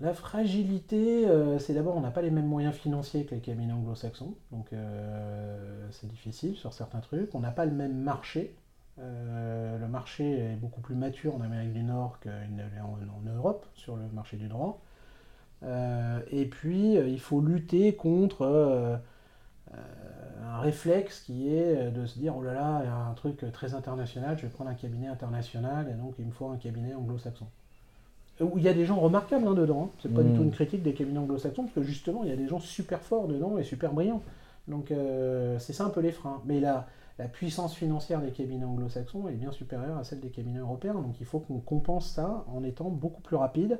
[0.00, 3.72] La fragilité, euh, c'est d'abord, on n'a pas les mêmes moyens financiers que les cabinets
[3.72, 7.32] anglo-saxons, donc euh, c'est difficile sur certains trucs.
[7.34, 8.56] On n'a pas le même marché.
[8.98, 13.96] Euh, le marché est beaucoup plus mature en Amérique du Nord qu'en en Europe sur
[13.96, 14.80] le marché du droit.
[16.30, 19.00] Et puis, il faut lutter contre
[19.72, 23.50] un réflexe qui est de se dire oh là là, il y a un truc
[23.50, 26.94] très international, je vais prendre un cabinet international et donc il me faut un cabinet
[26.94, 27.46] anglo-saxon.
[28.40, 29.96] Où il y a des gens remarquables hein, dedans, hein.
[30.02, 30.36] c'est pas du Mm.
[30.36, 33.00] tout une critique des cabinets anglo-saxons, parce que justement il y a des gens super
[33.00, 34.22] forts dedans et super brillants.
[34.66, 36.40] Donc euh, c'est ça un peu les freins.
[36.44, 36.86] Mais la,
[37.18, 41.20] la puissance financière des cabinets anglo-saxons est bien supérieure à celle des cabinets européens, donc
[41.20, 43.78] il faut qu'on compense ça en étant beaucoup plus rapide.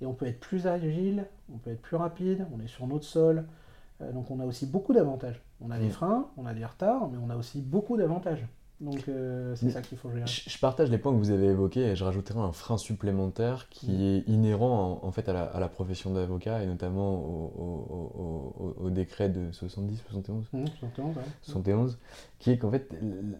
[0.00, 3.04] Et on peut être plus agile, on peut être plus rapide, on est sur notre
[3.04, 3.44] sol.
[4.00, 5.40] Euh, donc on a aussi beaucoup d'avantages.
[5.60, 5.90] On a des Mm.
[5.90, 8.44] freins, on a des retards, mais on a aussi beaucoup d'avantages.
[8.82, 10.26] Donc euh, c'est ça qu'il faut gérer.
[10.26, 13.68] Je, je partage les points que vous avez évoqués et je rajouterai un frein supplémentaire
[13.70, 14.00] qui Mm.
[14.00, 18.20] est inhérent en, en fait à la, à la profession d'avocat et notamment au, au-
[18.20, 21.22] au- au- au décret de 70, 71 Mmh, exactement, ouais.
[21.42, 21.98] 71,
[22.40, 22.88] qui est qu'en fait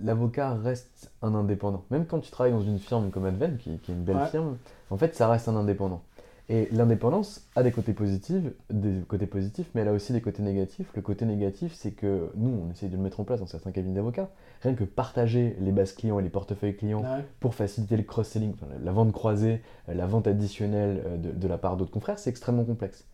[0.00, 1.85] l'avocat reste un indépendant.
[1.90, 4.26] Même quand tu travailles dans une firme comme Advent, qui, qui est une belle Ouais.
[4.28, 4.57] firme,
[4.90, 6.02] en fait ça reste un indépendant.
[6.48, 10.42] Et l'indépendance a des côtés positifs, des côtés positifs, mais elle a aussi des côtés
[10.42, 10.90] négatifs.
[10.94, 13.70] Le côté négatif, c'est que nous, on essaye de le mettre en place dans certains
[13.70, 14.28] cabinets d'avocats.
[14.62, 17.25] Rien que partager les bases clients et les portefeuilles clients Ouais.
[17.40, 21.48] pour faciliter le cross-selling, enfin, la vente croisée, euh, la vente additionnelle euh, de, de
[21.48, 23.05] la part d'autres confrères, c'est extrêmement complexe.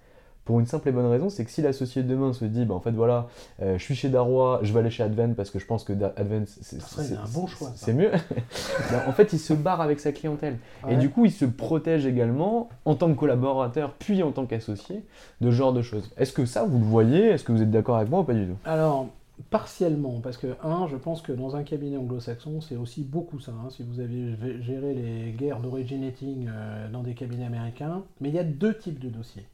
[0.45, 2.75] Pour une simple et bonne raison, c'est que si l'associé de demain se dit, bah,
[2.75, 3.27] en fait voilà,
[3.61, 5.93] euh, je suis chez Darrois, je vais aller chez Advent parce que je pense que
[6.17, 6.79] Advent c'est
[7.17, 8.11] un bon choix, c'est mieux.
[8.91, 10.57] Ben, en fait, il se barre avec sa clientèle.
[10.89, 15.05] Et du coup, il se protège également en tant que collaborateur, puis en tant qu'associé,
[15.43, 16.11] de ce genre de choses.
[16.17, 17.27] Est-ce que ça, vous le voyez?
[17.29, 18.57] Est-ce que vous êtes d'accord avec moi ou pas du tout?
[18.65, 19.07] Alors,
[19.51, 23.53] partiellement, parce que, un, je pense que dans un cabinet anglo-saxon, c'est aussi beaucoup ça.
[23.53, 28.35] hein, si vous avez géré les guerres d'originating euh, dans des cabinets américains, mais il
[28.35, 29.47] y a deux types de dossiers.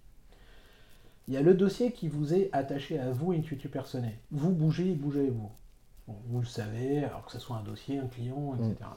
[1.29, 4.13] Il y a le dossier qui vous est attaché à vous, intuitu personnel.
[4.31, 5.51] Vous bougez, bougez-vous.
[6.07, 8.91] Bon, vous le savez, alors que ce soit un dossier, un client, etc.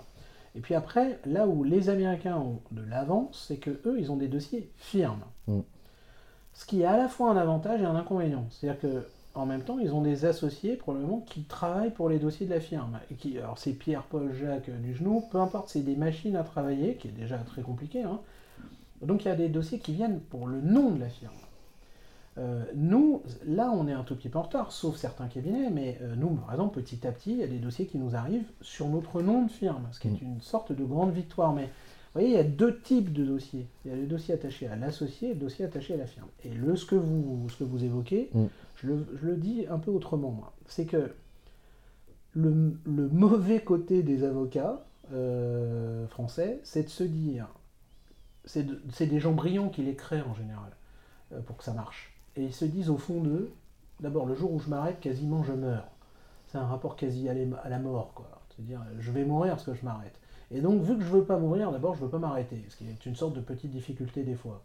[0.56, 4.18] Et puis après, là où les Américains ont de l'avance, c'est que eux, ils ont
[4.18, 5.24] des dossiers firmes.
[5.48, 5.60] Mm.
[6.54, 8.48] Ce qui est à la fois un avantage et un inconvénient.
[8.50, 12.46] C'est-à-dire que en même temps, ils ont des associés probablement qui travaillent pour les dossiers
[12.46, 13.00] de la firme.
[13.12, 16.36] Et qui, alors c'est Pierre, Paul, Jacques euh, du genou, peu importe, c'est des machines
[16.36, 18.04] à travailler, qui est déjà très compliqué.
[18.04, 18.20] hein.
[19.02, 21.34] Donc il y a des dossiers qui viennent pour le nom de la firme.
[22.40, 26.30] Euh, nous, là, on est un tout petit peu sauf certains cabinets, mais euh, nous,
[26.30, 29.22] par exemple, petit à petit, il y a des dossiers qui nous arrivent sur notre
[29.22, 31.54] nom de firme, ce qui est une sorte de grande victoire.
[31.54, 33.68] Mais vous voyez, il y a deux types de dossiers.
[33.86, 36.28] Il y a le dossier attaché à l'associé et le dossier attaché à la firme.
[36.46, 38.46] Et le, ce, que vous, ce que vous évoquez, Mm.
[38.78, 40.54] Je, le, dis un peu autrement, moi.
[40.68, 41.12] C'est que
[42.34, 42.78] le,
[43.12, 47.48] mauvais côté des avocats euh, français, c'est de se dire,
[48.46, 50.72] c'est de- c'est des gens brillants qui les créent en général,
[51.34, 52.14] euh, pour que ça marche.
[52.36, 53.52] Et ils se disent au fond d'eux,
[54.00, 55.88] d'abord, le jour où je m'arrête, quasiment je meurs.
[56.48, 57.34] C'est un rapport quasi à
[57.70, 58.30] la- mort, quoi.
[58.50, 60.18] C'est-à-dire, je vais mourir parce que je m'arrête.
[60.52, 62.86] Et donc, vu que je veux pas mourir, d'abord, je veux pas m'arrêter, ce qui
[62.88, 64.62] est une sorte de petite difficulté des fois.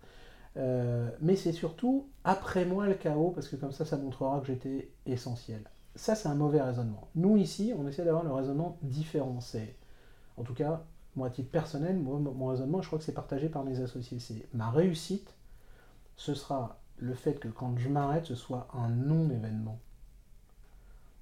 [0.56, 4.46] Euh, mais c'est surtout après moi le chaos, parce que comme ça, ça montrera que
[4.46, 5.62] j'étais essentiel.
[5.94, 7.08] Ça, c'est un mauvais raisonnement.
[7.14, 9.38] Nous, ici, on essaie d'avoir le raisonnement différent.
[10.36, 10.82] En tout cas,
[11.16, 13.80] moi, à titre personnel, moi, mon mon raisonnement, je crois que c'est partagé par mes
[13.80, 14.18] associés.
[14.18, 15.34] C'est ma réussite,
[16.16, 19.78] ce sera le fait que quand je m'arrête, ce soit un non-événement.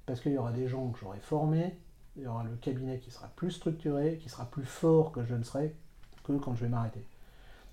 [0.07, 1.79] Parce qu'il y aura des gens que j'aurai formés,
[2.17, 5.35] il y aura le cabinet qui sera plus structuré, qui sera plus fort que je
[5.35, 5.75] ne serai
[6.25, 7.05] que quand je vais m'arrêter.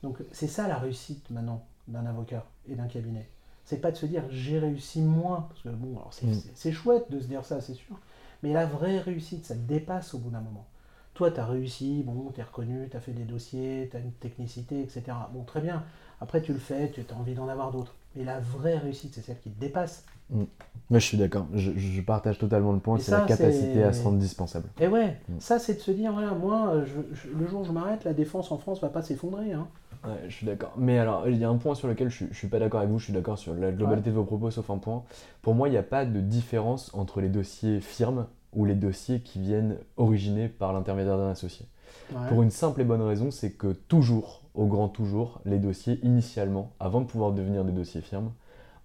[0.07, 3.27] Donc c'est ça la réussite maintenant d'un avocat et d'un cabinet.
[3.65, 6.73] C'est pas de se dire j'ai réussi moi, parce que bon, alors c'est Mm.
[6.73, 7.99] chouette de se dire ça, c'est sûr,
[8.41, 10.65] mais la vraie réussite, ça te dépasse au bout d'un moment.
[11.13, 13.99] Toi, tu as réussi, bon, tu es reconnu, tu as fait des dossiers, tu as
[13.99, 15.01] une technicité, etc.
[15.33, 15.83] Bon, très bien.
[16.21, 17.95] Après, tu le fais, tu as envie d'en avoir d'autres.
[18.15, 20.05] Mais la vraie réussite, c'est celle qui te dépasse.
[20.29, 20.45] Moi,
[20.91, 21.47] je suis d'accord.
[21.53, 22.97] Je, je partage totalement le point.
[22.99, 24.69] C'est la capacité à se rendre dispensable.
[24.79, 25.39] Et ouais, Mm.
[25.39, 28.13] ça, c'est de se dire, voilà, moi, je- je- le jour où je m'arrête, la
[28.13, 29.51] défense en France va pas s'effondrer.
[29.53, 29.67] Hein.
[30.03, 30.73] Ouais, je suis d'accord.
[30.77, 32.91] Mais alors, il y a un point sur lequel je, je suis pas d'accord avec
[32.91, 32.99] vous.
[32.99, 35.03] Je suis d'accord sur la globalité de vos propos, sauf un point.
[35.41, 39.21] Pour moi, il n'y a pas de différence entre les dossiers firmes ou les dossiers
[39.21, 41.65] qui viennent originés par l'intermédiaire d'un associé.
[42.11, 42.27] Ouais.
[42.29, 46.71] Pour une simple et bonne raison, c'est que toujours, au grand toujours, les dossiers initialement,
[46.79, 48.31] avant de pouvoir devenir des dossiers firmes,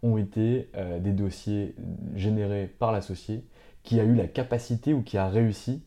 [0.02, 1.76] ont été euh, des dossiers
[2.14, 3.44] générés par l'associé
[3.82, 5.82] qui a eu la capacité ou qui a réussi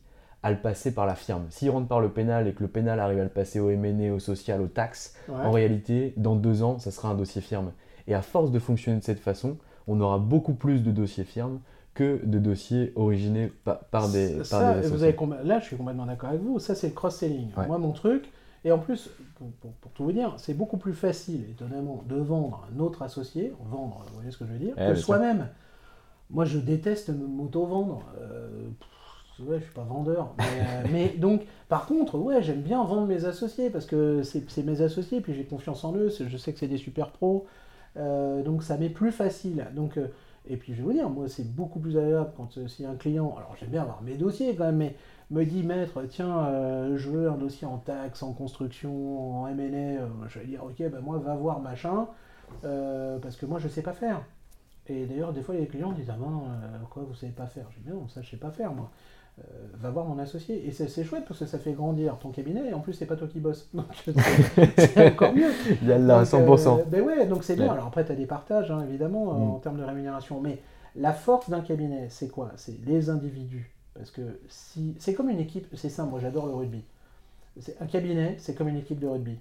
[0.46, 1.46] à le passer par la firme.
[1.50, 4.12] S'il rentre par le pénal et que le pénal arrive à le passer au MNE,
[4.12, 5.34] au social, aux taxes, Ouais.
[5.34, 7.72] en réalité, dans deux ans, ça sera un dossier firme.
[8.06, 9.56] Et à force de fonctionner de cette façon,
[9.88, 11.58] on aura beaucoup plus de dossiers firmes
[11.94, 16.06] que de dossiers originés pa- par des, par des vous avez Là, je suis complètement
[16.06, 16.60] d'accord avec vous.
[16.60, 17.48] Ça, c'est le cross-selling.
[17.56, 17.66] Ouais.
[17.66, 18.30] Moi, mon truc,
[18.64, 22.16] et en plus, pour, pour- pour tout vous dire, c'est beaucoup plus facile, étonnamment, de
[22.16, 25.48] vendre un autre associé, vendre, vous voyez ce que je veux dire, Eh, que soi-même.
[26.30, 28.02] Moi, je déteste me- m'auto-vendre.
[28.20, 28.68] Euh,
[29.40, 30.34] ouais, je suis pas vendeur.
[30.38, 34.62] Mais, euh, mais donc, par contre, ouais, j'aime bien vendre mes associés parce que c'est
[34.62, 36.08] mes associés, puis j'ai confiance en eux.
[36.08, 37.46] Je sais que c'est des super pros.
[37.96, 39.66] Euh, donc, ça m'est plus facile.
[39.74, 40.08] Donc, euh,
[40.48, 43.34] et puis, je vais vous dire, moi, c'est beaucoup plus agréable quand a un client.
[43.36, 44.96] Alors, j'aime bien avoir mes dossiers quand même, mais
[45.30, 46.48] me dit, maître, tiens,
[46.94, 50.06] je veux un dossier en taxe, en construction, en M&A.
[50.28, 52.06] je vais dire, ok, ben moi, va voir machin,
[52.62, 54.22] parce que moi, je sais pas faire.
[54.88, 57.66] Et d'ailleurs, des fois, les clients disent Ah ben, euh, quoi, vous savez pas faire?
[57.70, 58.90] Je dis Non, ça, je sais pas faire, moi.
[59.38, 59.42] Euh,
[59.74, 60.66] va voir mon associé.
[60.66, 63.16] Et c'est chouette parce que ça fait grandir ton cabinet et en plus, c'est pas
[63.16, 63.68] toi qui bosse.
[63.74, 63.84] Donc,
[64.78, 65.50] c'est encore mieux.
[65.82, 66.80] Il y a là, Donc, 100%.
[66.80, 67.70] euh, ben ouais, donc c'est bien.
[67.70, 69.50] Alors après, tu as des partages, hein, évidemment, euh, Mm.
[69.50, 70.40] en termes de rémunération.
[70.40, 70.58] Mais
[70.94, 72.52] la force d'un cabinet, c'est quoi?
[72.56, 73.70] C'est les individus.
[73.94, 76.82] Parce que si c'est comme une équipe, c'est simple, moi j'adore le rugby.
[77.60, 79.38] C'est- Un cabinet, c'est comme une équipe de rugby.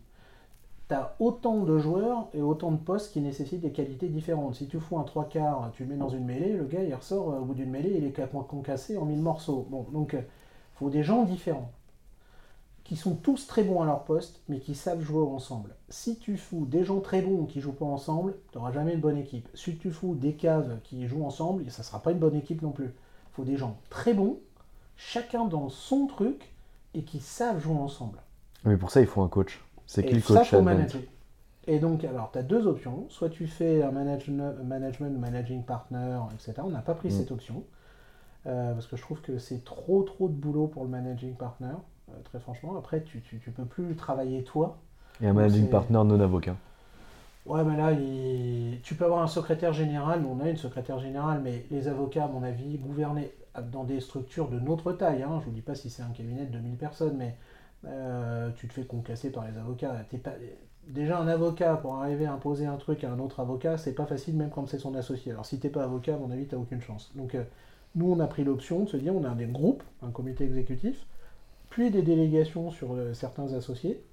[0.88, 4.56] Tu as autant de joueurs et autant de postes qui nécessitent des qualités différentes.
[4.56, 6.94] Si tu fous un trois quarts, tu le mets dans une mêlée, le gars il
[6.94, 9.66] ressort euh, au bout d'une mêlée, il est ca- concassé en mille morceaux.
[9.72, 10.24] Bon, donc il
[10.76, 11.72] faut des gens différents.
[12.84, 15.76] qui sont tous très bons à leur poste, mais qui savent jouer ensemble.
[15.90, 19.00] Si tu fous des gens très bons qui jouent pas ensemble, tu n'auras jamais une
[19.00, 19.50] bonne équipe.
[19.56, 22.62] Si tu fous des caves qui jouent ensemble, ça ne sera pas une bonne équipe
[22.62, 22.86] non plus.
[22.94, 24.38] Il faut des gens très bons,
[24.98, 26.54] chacun dans son truc,
[26.94, 28.20] et qui savent jouer ensemble.
[28.66, 29.64] Mais pour ça, il faut un coach.
[29.88, 31.02] C'est qui le ça, coach Advent manager.
[31.68, 33.06] Et donc, alors, tu as deux options.
[33.10, 36.54] Soit tu fais un management, management managing partner, etc.
[36.64, 37.12] On n'a pas pris Mm.
[37.12, 37.64] cette option.
[38.48, 41.74] euh, parce que je trouve que c'est trop, trop de boulot pour le managing partner,
[42.10, 42.76] euh, très franchement.
[42.78, 44.78] Après, tu, tu, tu peux plus travailler toi.
[45.22, 46.56] Et un managing partner non avocat.
[47.46, 50.24] Ouais, mais là, il- tu peux avoir un secrétaire général.
[50.26, 53.32] On a une secrétaire générale, mais les avocats, à mon avis, gouverner
[53.72, 55.24] dans des structures de notre taille.
[55.24, 57.36] Hein, je vous dis pas si c'est un cabinet de 2000 personnes, mais
[57.88, 59.96] euh, tu te fais concasser par les avocats.
[60.88, 64.06] Déjà, un avocat, pour arriver à imposer un truc à un autre avocat, c'est pas
[64.06, 65.32] facile, même quand c'est son associé.
[65.32, 67.12] Alors, si t'es pas avocat, à mon avis, t'as aucune chance.
[67.16, 67.44] Donc, euh,
[67.96, 71.06] nous, on a pris l'option de se dire on a des groupes, un comité exécutif,
[71.70, 74.04] puis des délégations sur euh, certains associés,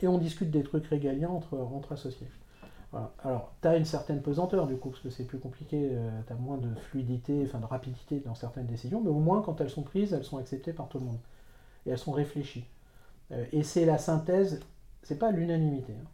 [0.00, 2.28] et on discute des trucs régaliens entre, associés.
[3.24, 5.90] Alors, tu as une certaine pesanteur du coup, parce que c'est plus compliqué,
[6.26, 9.60] tu as moins de fluidité, enfin de rapidité dans certaines décisions, mais au moins quand
[9.60, 11.18] elles sont prises, elles sont acceptées par tout le monde.
[11.86, 12.66] Et elles sont réfléchies.
[13.32, 14.60] Euh, et c'est la synthèse,
[15.02, 16.08] c'est pas l'unanimité, hein.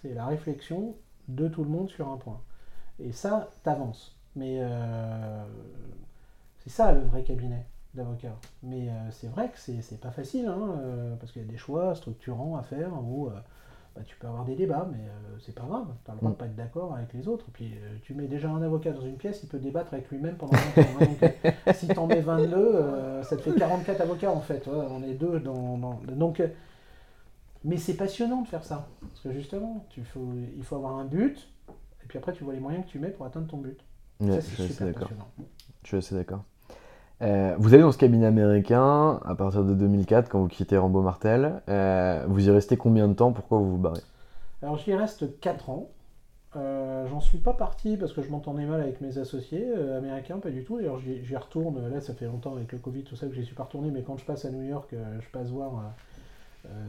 [0.00, 0.94] c'est la réflexion
[1.28, 2.40] de tout le monde sur un point.
[2.98, 4.16] Et ça, t'avances.
[4.36, 5.44] Mais euh,
[6.58, 8.36] c'est ça le vrai cabinet d'avocat.
[8.62, 11.94] Mais euh, c'est vrai que c'est pas facile, hein, parce qu'il y a des choix
[11.94, 12.92] structurants à faire
[13.98, 15.86] bah, tu peux avoir des débats, mais euh, c'est pas grave.
[16.04, 16.38] Tu as le droit de Mm.
[16.38, 17.46] pas être d'accord avec les autres.
[17.52, 20.36] Puis euh, tu mets déjà un avocat dans une pièce, il peut débattre avec lui-même
[20.36, 20.86] pendant 20 ans.
[21.00, 21.04] hein.
[21.06, 24.66] Donc, euh, si t'en mets 22, euh, ça te fait 44 avocats en fait.
[24.66, 25.76] Ouais, on est deux dans.
[25.78, 26.40] dans- donc,
[27.64, 28.86] mais c'est passionnant de faire ça.
[29.00, 32.54] Parce que justement, tu faut, il faut avoir un but, et puis après tu vois
[32.54, 33.78] les moyens que tu mets pour atteindre ton but.
[34.20, 35.02] Ouais, ça, je c'est suis assez super d'accord.
[35.08, 35.28] passionnant.
[35.82, 36.44] Je suis assez d'accord.
[37.20, 41.02] Euh, vous allez dans ce cabinet américain à partir de 2004 quand vous quittez Rambo
[41.02, 41.62] Martel.
[41.68, 43.32] Euh, vous y restez combien de temps?
[43.32, 44.02] Pourquoi vous vous barrez?
[44.62, 45.90] Alors j'y reste 4 ans.
[46.56, 50.50] Euh, J'en suis pas parti parce que je m'entendais mal avec mes associés américains, pas
[50.50, 50.78] du tout.
[50.78, 51.88] D'ailleurs, j'y retourne.
[51.88, 53.90] Là, ça fait longtemps avec le Covid, tout ça, que j'y suis pas retourné.
[53.90, 55.92] Mais quand je passe à New York, je passe voir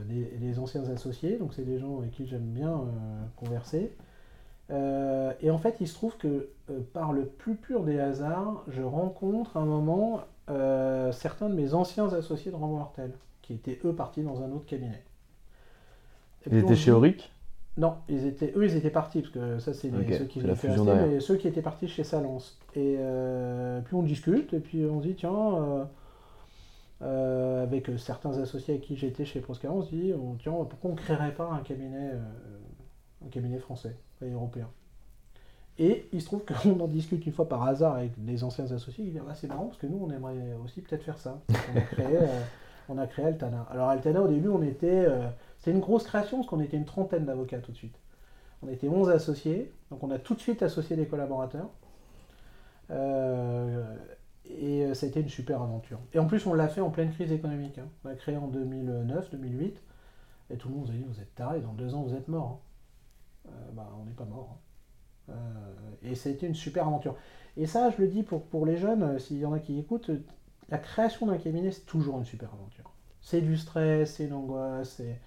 [0.07, 1.37] les, anciens associés.
[1.37, 2.81] Donc, c'est des gens avec qui j'aime bien
[3.35, 3.91] converser.
[4.71, 8.63] Euh, et en fait, il se trouve que euh, par le plus pur des hasards,
[8.67, 13.53] je rencontre à un moment euh, certains de mes anciens associés de Rambo Martel, qui
[13.53, 15.03] étaient eux partis dans un autre cabinet.
[16.45, 17.31] Et Ils étaient chez dit- Auric?
[17.77, 20.91] Non, ils étaient, eux, ils étaient partis, parce que ça, c'est ceux qui étaient restés,
[21.07, 22.59] mais ceux qui étaient partis chez Salence.
[22.75, 22.97] Et
[23.85, 25.87] puis on discute, et puis on se dit, tiens,
[27.01, 30.93] avec certains associés avec qui j'étais chez Proscar, on se dit, on- tiens, pourquoi on
[30.93, 32.11] ne créerait pas un cabinet,
[33.25, 33.95] un cabinet français?
[34.21, 34.69] Et européen
[35.77, 39.05] Et il se trouve qu'on en discute une fois par hasard avec des anciens associés,
[39.05, 41.41] qui disent, ah, c'est marrant, parce que nous, on aimerait aussi peut-être faire ça.
[41.73, 42.41] On, a créé, euh,
[42.89, 43.65] on a créé Altana.
[43.71, 45.05] Alors Altana, au début, on était...
[45.07, 45.27] euh,
[45.59, 47.95] c'était une grosse création parce qu'on était une trentaine d'avocats tout de suite.
[48.63, 51.69] On était 11 associés, donc on a tout de suite associé des collaborateurs.
[52.91, 53.95] Euh,
[54.45, 55.99] et ça a été une super aventure.
[56.13, 57.77] Et en plus, on l'a fait en pleine crise économique.
[57.77, 57.87] hein.
[58.03, 59.81] On l'a créé en 2009, 2008.
[60.49, 62.27] Et tout le monde nous a dit Vous êtes tarés, dans deux ans, vous êtes
[62.27, 62.59] morts.
[62.61, 62.68] hein.
[63.49, 64.57] Euh, bah, on n'est pas mort.
[65.29, 65.33] hein.
[65.33, 67.15] Euh, et ça a été une super aventure.
[67.57, 69.77] Et ça, je le dis pour, pour les jeunes, euh, s'il y en a qui
[69.77, 70.09] écoutent,
[70.69, 72.91] la création d'un cabinet, c'est toujours une super aventure.
[73.21, 75.19] C'est du stress, c'est une angoisse, c'est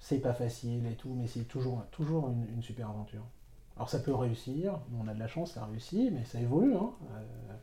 [0.00, 3.24] c'est pas facile et tout, mais c'est toujours, toujours une, une super aventure.
[3.76, 6.74] Alors ça peut réussir, on a de la chance, ça réussit, mais ça évolue.
[6.76, 6.90] hein.
[7.16, 7.54] Euh,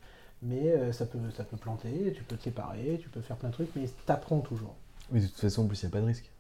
[0.42, 3.54] mais ça, peut, ça peut planter, tu peux te séparer, tu peux faire plein de
[3.54, 4.74] trucs, mais t'apprends toujours.
[5.12, 6.32] Mais de toute façon, en plus, il n'y a pas de risque.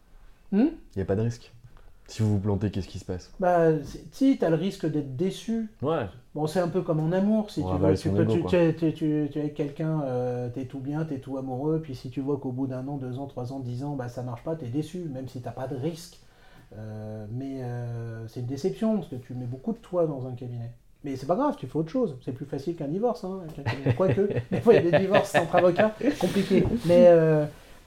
[0.52, 0.58] Hmm?
[0.96, 1.54] Il n'y a pas de risque.
[2.12, 3.32] Si vous vous plantez, qu'est-ce qui se passe?
[3.39, 3.69] Bah,
[4.12, 5.69] si, t'as le risque d'être déçu.
[5.82, 6.08] Ouais.
[6.36, 7.95] Bon, c'est un peu comme en amour, si On tu veux.
[7.95, 10.80] Tu, son peux, ego, tu, es- tu, tu- tu es avec quelqu'un, euh, t'es tout
[10.82, 13.54] bien, t'es tout amoureux, puis si tu vois qu'au bout d'un an, deux ans, trois
[13.54, 16.19] ans, dix ans, bah, ça marche pas, t'es déçu, même si t'as pas de risque.
[16.78, 20.34] Euh, mais euh, c'est une déception, parce que tu mets beaucoup de toi dans un
[20.34, 20.71] cabinet.
[21.06, 22.17] Mais c'est pas grave, tu fais autre chose.
[22.26, 23.24] C'est plus facile qu'un divorce.
[23.24, 23.39] Hein.
[23.95, 24.21] Quoique,
[24.52, 26.63] des fois il y a des divorces entre avocats, compliqué.
[26.86, 27.08] Mais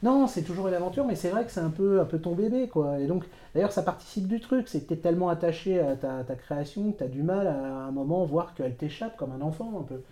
[0.05, 2.35] non, c'est toujours une aventure, mais c'est vrai que c'est un peu, un peu ton
[2.35, 2.69] bébé.
[2.69, 3.01] quoi.
[3.01, 4.69] Et donc, d'ailleurs, ça participe du truc.
[4.69, 7.87] C'est que tu es tellement attaché à ta, création que tu as du mal à,
[7.87, 10.03] un moment voir qu'elle t'échappe comme un enfant un peu.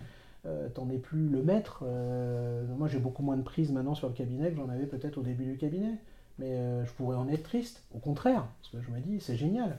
[0.47, 1.83] Euh, T'en es plus le maître.
[1.85, 5.19] Euh, moi, j'ai beaucoup moins de prise maintenant sur le cabinet que j'en avais peut-être
[5.19, 5.99] au début du cabinet.
[6.39, 7.83] Mais euh, je pourrais en être triste.
[7.95, 9.77] Au contraire, parce que je me dis, c'est génial.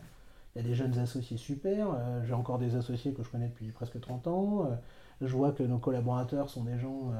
[0.55, 1.89] Il y a des jeunes associés super.
[2.24, 4.70] J'ai encore des associés que je connais depuis presque 30 ans.
[5.20, 7.11] je vois que nos collaborateurs sont des gens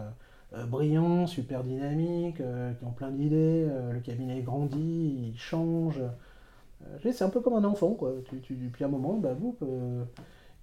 [0.67, 3.67] brillants, super dynamiques, euh, qui ont plein d'idées.
[3.69, 6.01] euh, le cabinet grandit, il change.
[6.01, 8.13] Euh, c'est un peu comme un enfant, quoi.
[8.29, 10.05] Tu, tu, un moment, bah, vous, euh,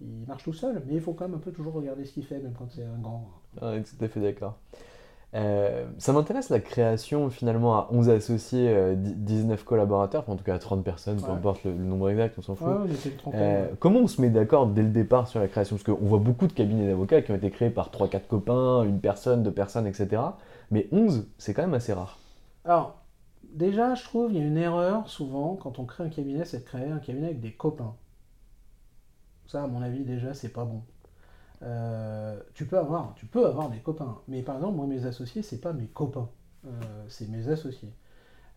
[0.02, 0.82] il marche tout seul.
[0.88, 2.84] Mais il faut quand même un peu toujours regarder ce qu'il fait, même quand c'est
[2.84, 3.30] un grand.
[3.62, 4.58] Ah, tout à fait d'accord.
[5.34, 10.44] Euh, ça m'intéresse la création finalement à 11 associés, euh, 19 collaborateurs, enfin, en tout
[10.44, 12.68] cas à 30 personnes, peu importe le, le nombre exact, on s'en fout.
[12.68, 12.90] Ouais,
[13.26, 13.32] on.
[13.34, 15.78] Euh, comment on se met d'accord dès le départ sur la création?
[15.78, 19.00] Parce qu'on voit beaucoup de cabinets d'avocats qui ont été créés par 3-4 copains, une
[19.00, 20.22] personne, deux personnes, etc.
[20.70, 22.20] Mais 11, c'est quand même assez rare.
[22.66, 23.02] Alors,
[23.54, 26.60] déjà, je trouve il y a une erreur souvent quand on crée un cabinet, c'est
[26.60, 27.96] de créer un cabinet avec des copains.
[29.48, 30.82] Ça, à mon avis, déjà, c'est pas bon.
[31.64, 35.42] Euh, tu peux avoir, tu peux avoir des copains, mais par exemple, moi, mes associés,
[35.44, 36.30] c'est pas mes copains,
[36.66, 36.70] Euh,
[37.10, 37.92] c'est mes associés.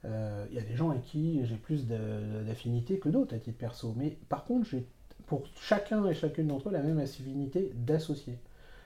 [0.05, 3.59] Euh, Il y a des gens avec qui j'ai plus d'affinité que d'autres à titre
[3.59, 4.87] perso, mais par contre, j'ai
[5.27, 8.39] pour chacun et chacune d'entre eux la même affinité d'associés.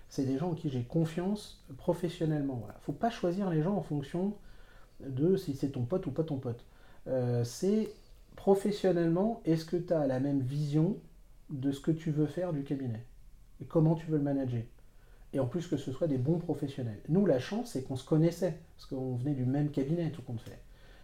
[0.08, 2.56] C'est des gens en qui j'ai confiance professionnellement.
[2.56, 2.76] Voilà.
[2.80, 4.34] Faut pas choisir les gens en fonction
[5.00, 6.64] de si c'est ton pote ou pas ton pote.
[7.08, 7.90] Euh, c'est
[8.36, 10.96] professionnellement, est-ce que tu as la même vision
[11.50, 13.04] de ce que tu veux faire du cabinet?
[13.64, 14.62] Comment tu veux le manager?
[15.32, 17.00] Et en plus que ce soit des bons professionnels.
[17.08, 20.40] Nous, la chance, c'est qu'on se connaissait, parce qu'on venait du même cabinet, tout compte
[20.40, 20.58] fait.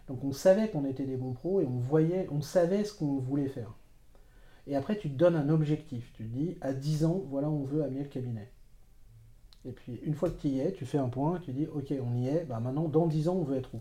[0.08, 3.16] Donc on savait qu'on était des bons pros et on voyait, on savait ce qu'on
[3.18, 3.74] voulait faire.
[4.66, 6.10] Et après, tu te donnes un objectif.
[6.14, 8.50] Tu te dis, à 10 ans, voilà, on veut amener le cabinet.
[9.66, 11.92] Et puis, une fois que tu y es, tu fais un point, tu dis, ok,
[12.02, 13.80] on y est, bah maintenant, dans 10 ans, on veut être où?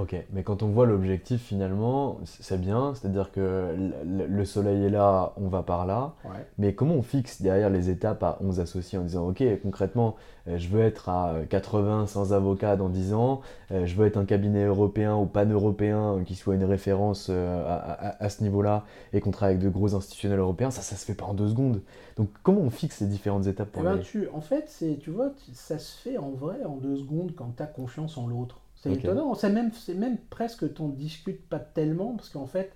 [0.00, 3.74] Ok, mais quand on voit l'objectif finalement, c'est bien, c'est-à-dire que
[4.04, 6.14] le- le soleil est là, on va par là.
[6.24, 6.46] Ouais.
[6.56, 10.16] Mais comment on fixe derrière les étapes à 11 associés en disant ok concrètement
[10.48, 13.42] euh, je veux être à 80 sans avocat dans 10 ans,
[13.72, 17.74] euh, je veux être un cabinet européen ou pan-européen euh, qui soit une référence à,
[17.76, 21.04] à- à ce niveau-là et qu'on travaille avec de gros institutionnels européens, ça ça se
[21.04, 21.82] fait pas en deux secondes.
[22.16, 25.10] Donc comment on fixe ces différentes étapes Eh pour y ben, tu, en fait, tu
[25.10, 28.60] vois, ça se fait en vrai en deux secondes quand tu as confiance en l'autre.
[28.80, 32.74] C'est étonnant, c'est même, même presque n'en discutes pas tellement, parce qu'en fait,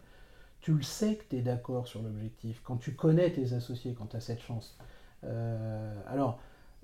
[0.61, 4.07] tu le sais que tu es d'accord sur l'objectif, quand tu connais tes associés, quand
[4.07, 4.77] tu as cette chance.
[5.25, 6.41] Euh, alors,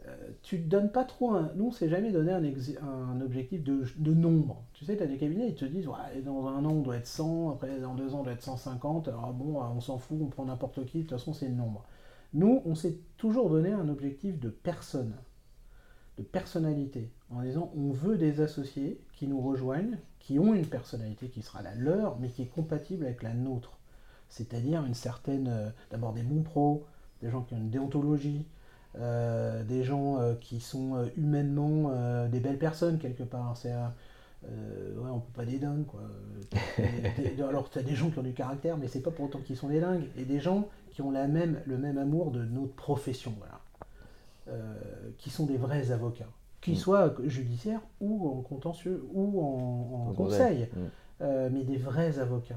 [0.06, 1.50] euh, tu te donnes pas trop un...
[1.54, 4.64] Nous, on s'est jamais donné un, objectif de, de nombre.
[4.72, 6.96] Tu sais, tu as des cabinets, ils te disent, ouais, dans un an, on doit
[6.96, 10.16] être 100, après, dans deux ans, on doit être 150, alors bon, on s'en fout,
[10.18, 11.84] on prend n'importe qui, de toute façon, c'est le nombre.
[12.32, 15.14] Nous, on s'est toujours donné un objectif de personne,
[16.16, 21.28] de personnalité, en disant on veut des associés qui nous rejoignent, qui ont une personnalité
[21.28, 23.78] qui sera la leur, mais qui est compatible avec la nôtre.
[24.28, 26.84] C'est-à-dire une certaine, euh, d'abord des bons pros,
[27.20, 28.46] des gens qui ont une déontologie,
[28.98, 31.92] euh, des gens euh, qui sont humainement
[32.28, 33.56] des belles personnes quelque part.
[33.56, 36.00] C'est ouais, on peut pas des dingues quoi.
[37.48, 39.56] Alors tu as des gens qui ont du caractère, mais c'est pas pour autant qu'ils
[39.56, 40.08] sont des dingues.
[40.16, 43.60] Et des gens qui ont le même amour de notre profession, voilà.
[45.18, 46.28] Qui sont des vrais avocats,
[46.60, 46.76] qu'ils Mm.
[46.76, 50.78] soient judiciaires ou en contentieux ou en, conseil, Mm.
[51.22, 52.54] Euh, mais des vrais avocats.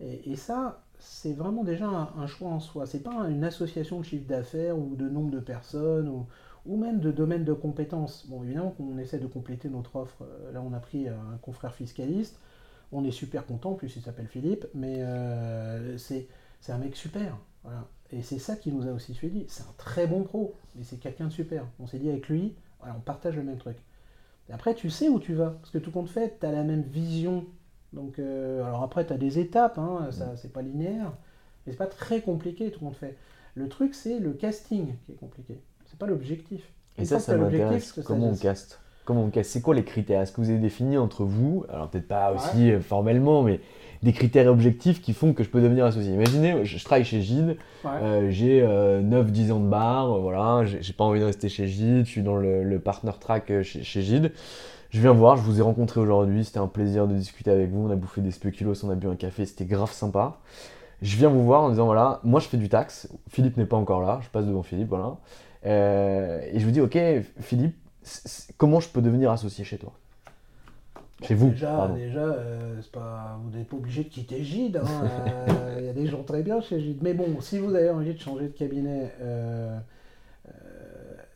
[0.00, 2.86] Et, et ça, c'est vraiment déjà un, un choix en soi.
[2.86, 6.26] C'est pas une association de chiffre d'affaires ou de nombre de personnes ou,
[6.66, 8.26] ou même de domaine de compétences.
[8.28, 10.22] Bon, évidemment qu'on essaie de compléter notre offre.
[10.22, 12.38] Euh, Là, on a pris un confrère fiscaliste.
[12.92, 16.28] On est super content, en plus il s'appelle Philippe, mais euh, c'est
[16.60, 17.36] c'est un mec super.
[17.64, 17.84] Voilà.
[18.12, 19.44] Et c'est ça qui nous a aussi suivi.
[19.48, 21.64] C'est un très bon pro, mais c'est quelqu'un de super.
[21.80, 23.76] On s'est dit avec lui, on partage le même truc.
[24.48, 26.62] Et après, tu sais où tu vas, parce que tout compte fait, tu as la
[26.64, 27.46] même vision.
[27.92, 31.12] Donc, euh, alors après, tu as des étapes, hein, ça c'est pas linéaire,
[31.66, 33.16] mais c'est pas très compliqué, tout compte fait.
[33.54, 35.60] Le truc, c'est le casting qui est compliqué.
[35.86, 36.68] C'est pas l'objectif.
[36.98, 37.92] Et ça, ça m'intéresse.
[37.92, 38.80] que ça- Comment on caste?
[39.06, 40.20] Comment C'est quoi les critères?
[40.20, 43.60] Est-ce que vous avez défini entre vous, alors peut-être pas aussi euh, formellement, mais
[44.02, 46.12] des critères objectifs qui font que je peux devenir associé?
[46.12, 47.90] Imaginez, je, je travaille chez Gide, Ouais.
[48.02, 52.04] euh, j'ai 9-10 ans de bar, euh, voilà, j'ai pas envie de rester chez Gide,
[52.04, 54.32] je suis dans le, le partner track euh, chez, chez Gide.
[54.90, 57.86] Je viens voir, je vous ai rencontré aujourd'hui, c'était un plaisir de discuter avec vous,
[57.86, 60.38] on a bouffé des spéculoos, on a bu un café, c'était grave sympa.
[61.02, 63.76] Je viens vous voir en disant voilà, moi je fais du taxe, Philippe n'est pas
[63.76, 65.16] encore là, je passe devant Philippe, voilà.
[65.66, 66.96] Euh, et je vous dis ok,
[67.40, 67.76] Philippe,
[68.56, 69.92] comment je peux devenir associé chez toi?
[71.22, 74.76] Chez vous, Déjà, déjà euh, c'est pas, vous n'êtes pas obligé de quitter Gide.
[74.76, 74.86] hein,
[75.48, 76.98] euh, Il y a des gens très bien chez Gide.
[77.02, 79.78] Mais bon, si vous avez envie de changer de cabinet, euh,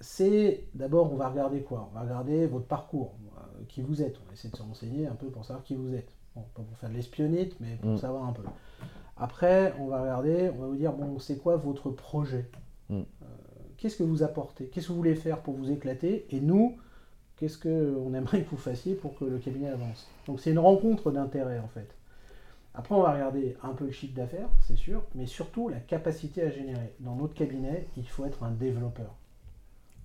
[0.01, 1.89] c'est d'abord, on va regarder quoi?
[1.91, 3.14] On va regarder votre parcours,
[3.68, 4.16] qui vous êtes.
[4.23, 6.11] On va essayer de se renseigner un peu pour savoir qui vous êtes.
[6.37, 7.99] Bon, pas pour faire de l'espionnite, mais pour Mm.
[7.99, 8.43] savoir un peu.
[9.16, 12.49] Après, on va regarder, on va vous dire, bon, c'est quoi votre projet?
[12.89, 13.01] Mm.
[13.81, 14.66] Qu'est-ce que vous apportez?
[14.66, 16.26] Qu'est-ce que vous voulez faire pour vous éclater?
[16.31, 16.76] Et nous,
[17.37, 20.07] qu'est-ce qu'on aimerait que vous fassiez pour que le cabinet avance?
[20.26, 21.89] Donc c'est une rencontre d'intérêt en fait.
[22.74, 26.43] Après on va regarder un peu le chiffre d'affaires, c'est sûr, mais surtout la capacité
[26.43, 26.93] à générer.
[27.01, 29.14] Dans notre cabinet, il faut être un développeur.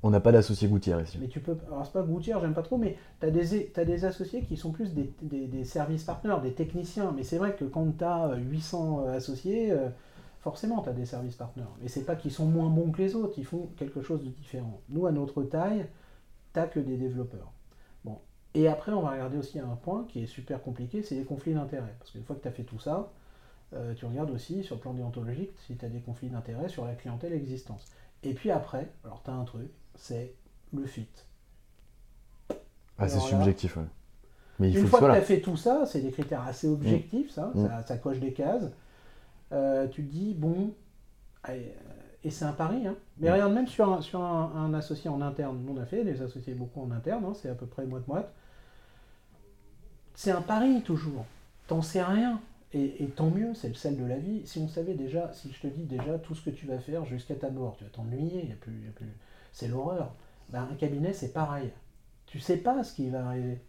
[0.04, 1.18] On n'a pas d'associé gouttière ici.
[1.20, 4.06] Mais tu peux, alors c'est pas gouttière, j'aime pas trop, mais tu as des, des
[4.06, 7.12] associés qui sont plus des, des, des services partenaires, des techniciens.
[7.16, 9.90] Mais c'est vrai que quand tu as 800 associés, euh,
[10.46, 11.72] forcément tu as des services partenaires.
[11.82, 14.30] Mais c'est pas qu'ils sont moins bons que les autres, ils font quelque chose de
[14.30, 14.80] différent.
[14.90, 15.88] Nous, à notre taille,
[16.54, 17.52] t'as que des développeurs.
[18.58, 21.54] Et après, on va regarder aussi un point qui est super compliqué, c'est les conflits
[21.54, 21.94] d'intérêts.
[22.00, 23.12] Parce qu'une fois que tu as fait tout ça,
[23.74, 26.86] euh, tu regardes aussi sur le plan déontologique si tu as des conflits d'intérêts sur
[26.86, 27.86] la clientèle existence.
[28.24, 30.32] Et puis après, alors tu as un truc, c'est
[30.74, 31.10] le fit.
[32.98, 33.84] Ah, c'est subjectif, ouais.
[34.60, 36.70] Mais il Une faut fois que tu as fait tout ça, c'est des critères assez
[36.70, 37.68] objectifs, ça, Mm.
[37.68, 38.72] ça, ça coche des cases.
[39.52, 40.74] Euh, tu te dis, bon,
[41.50, 41.70] euh,
[42.24, 42.96] et c'est un pari, hein.
[43.20, 43.34] mais Mm.
[43.34, 46.22] regarde, même sur, un, sur un, un associé en interne, nous on a fait des
[46.22, 48.32] associés beaucoup en interne, hein, c'est à peu près moite-moite.
[50.16, 51.26] C'est un pari toujours,
[51.68, 52.42] t'en sais rien.
[52.74, 54.42] Et, et tant mieux, c'est le sel de la vie.
[54.46, 57.06] Si on savait déjà, si je te dis déjà tout ce que tu vas faire
[57.06, 59.08] jusqu'à ta mort, tu vas t'ennuyer, y a plus, y a plus...
[59.54, 60.14] c'est l'horreur.
[60.50, 61.70] Ben, un cabinet, c'est pareil.
[62.26, 63.60] Tu sais pas ce qui va arriver.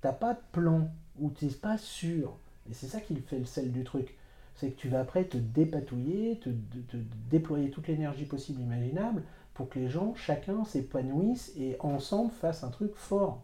[0.00, 0.88] T'as pas de plan,
[1.20, 2.36] ou tu n'es pas sûr.
[2.68, 4.16] Et c'est ça qui fait le sel du truc.
[4.60, 6.96] C'est que tu vas après te dépatouiller, te, te- te
[7.30, 9.22] déployer toute l'énergie possible, imaginable,
[9.54, 13.42] pour que les gens, chacun s'épanouisse et ensemble fassent un truc fort.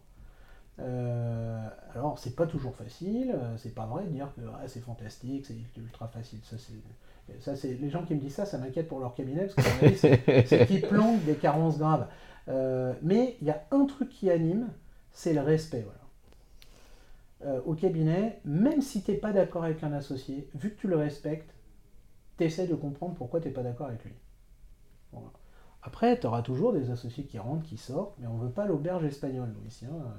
[0.79, 4.79] Euh, alors, c'est pas toujours facile, euh, c'est pas vrai de dire que ah, c'est
[4.79, 6.39] fantastique, c'est ultra facile.
[7.39, 10.65] Ça, les gens qui me disent ça, ça m'inquiète pour leur cabinet, parce que c'est,
[10.67, 12.07] qu'ils planquent des carences graves.
[12.47, 14.69] Euh, mais il y a un truc qui anime,
[15.11, 15.81] c'est le respect.
[15.81, 15.99] Voilà.
[17.45, 20.87] Euh, au cabinet, même si tu n'es pas d'accord avec un associé, vu que tu
[20.87, 21.53] le respectes,
[22.37, 24.13] tu essaies de comprendre pourquoi tu n'es pas d'accord avec lui.
[25.83, 29.05] Après, tu auras toujours des associés qui rentrent, qui sortent, mais on veut pas l'auberge
[29.05, 30.09] espagnole, nous, ici, hein, euh,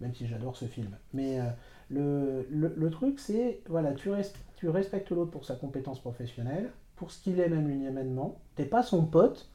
[0.00, 0.96] même si j'adore ce film.
[1.14, 6.70] Mais euh, le, truc, c'est, voilà, tu, res- tu respectes l'autre pour sa compétence professionnelle,
[6.96, 9.50] pour ce qu'il est même humainement, tu n'es pas son pote,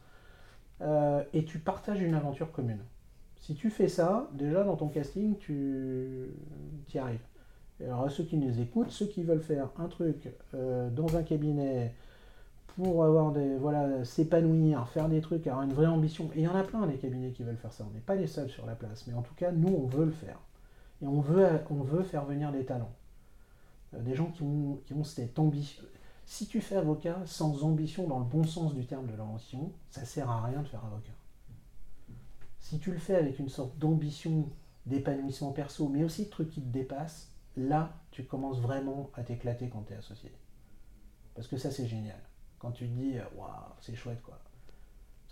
[1.33, 2.81] et tu partages une aventure commune.
[3.41, 6.29] Si tu fais ça, déjà dans ton casting, tu
[6.93, 7.19] y arrives.
[7.83, 11.23] Alors à ceux qui nous écoutent, ceux qui veulent faire un truc euh, dans un
[11.23, 11.93] cabinet
[12.75, 16.47] pour avoir des voilà s'épanouir, faire des trucs, avoir une vraie ambition, et il y
[16.47, 17.83] en a plein des cabinets qui veulent faire ça.
[17.89, 20.05] On n'est pas les seuls sur la place, mais en tout cas nous on veut
[20.05, 20.39] le faire
[21.01, 22.93] et on veut on veut faire venir des talents,
[23.95, 25.83] Euh, des gens qui ont qui ont cette ambition.
[26.25, 30.05] Si tu fais avocat sans ambition dans le bon sens du terme de l'ambition, ça
[30.05, 31.11] sert à rien de faire avocat.
[32.61, 34.47] Si tu le fais avec une sorte d'ambition,
[34.85, 39.67] d'épanouissement perso, mais aussi de trucs qui te dépassent, là, tu commences vraiment à t'éclater
[39.67, 40.31] quand tu es associé.
[41.35, 42.19] Parce que ça, c'est génial.
[42.59, 43.49] Quand tu te dis, euh, waouh,
[43.81, 44.39] c'est chouette, quoi.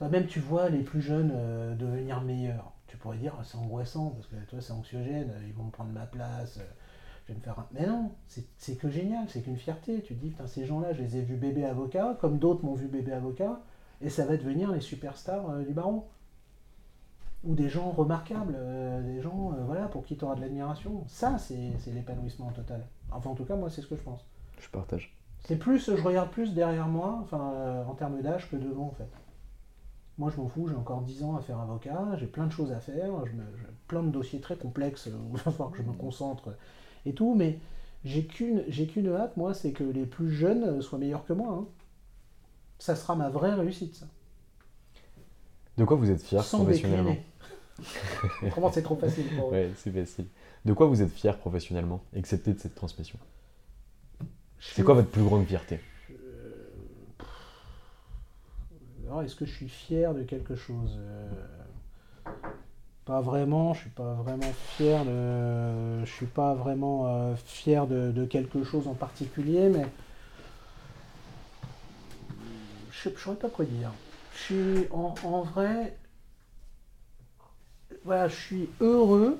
[0.10, 2.74] Même tu vois les plus jeunes euh, devenir meilleurs.
[2.88, 5.92] Tu pourrais dire, c'est angoissant, parce que toi, c'est anxiogène, euh, ils vont me prendre
[5.92, 6.60] ma place,
[7.28, 7.68] je vais me faire un...
[7.72, 10.02] Mais non, c'est que génial, c'est qu'une fierté.
[10.02, 12.76] Tu te dis, putain, ces gens-là, je les ai vus bébé avocat, comme d'autres m'ont
[12.76, 13.62] vu bébé avocat,
[14.02, 16.06] et ça va devenir les superstars du baron
[17.44, 21.04] ou des gens remarquables, euh, des gens euh, voilà, pour qui tu auras de l'admiration.
[21.08, 22.86] Ça, c'est l'épanouissement total.
[23.12, 24.26] Enfin, en tout cas, moi, c'est ce que je pense.
[24.60, 25.16] Je partage.
[25.46, 28.92] C'est plus, je regarde plus derrière moi, enfin, euh, en termes d'âge, que devant, en
[28.92, 29.08] fait.
[30.18, 32.74] Moi, je m'en fous, j'ai encore 10 ans à faire avocat, j'ai plein de choses
[32.74, 35.78] à faire, je me, j'ai plein de dossiers très complexes où il va falloir que
[35.78, 36.50] je me concentre
[37.06, 37.58] et tout, mais
[38.04, 38.66] j'ai qu'une,
[39.16, 41.54] hâte, moi, c'est que les plus jeunes soient meilleurs que moi.
[41.54, 41.66] hein.
[42.80, 44.08] Ça sera ma vraie réussite, ça.
[45.78, 47.12] De quoi vous êtes fier Sans professionnellement?
[47.12, 47.29] décliner.
[48.54, 49.52] Comment c'est trop facile pour.
[49.52, 50.26] Ouais, c'est facile.
[50.66, 53.18] De quoi vous êtes fier professionnellement, excepté de cette transmission?
[54.60, 55.80] C'est quoi votre plus grande fierté?
[59.08, 61.00] Alors, est-ce que je suis fier de quelque chose?
[61.00, 62.32] Euh,
[63.06, 66.06] Pas vraiment, je suis pas vraiment fier de.
[66.06, 69.86] Je suis pas vraiment euh, fier de, de quelque chose en particulier, mais.
[72.92, 73.92] Je ne saurais pas quoi dire.
[74.36, 75.98] Je suis en, en vrai.
[78.10, 79.40] Voilà, je suis heureux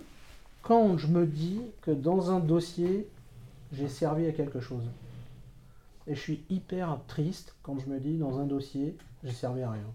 [0.62, 3.10] quand je me dis que dans un dossier,
[3.74, 4.84] j'ai servi à quelque chose.
[6.06, 9.72] Et je suis hyper triste quand je me dis dans un dossier, j'ai servi à
[9.72, 9.92] rien.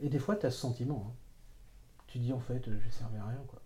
[0.00, 1.08] Et des fois, tu as ce sentiment.
[1.10, 1.14] hein.
[2.06, 3.42] Tu dis en fait, euh, j'ai servi à rien.
[3.48, 3.60] Quoi.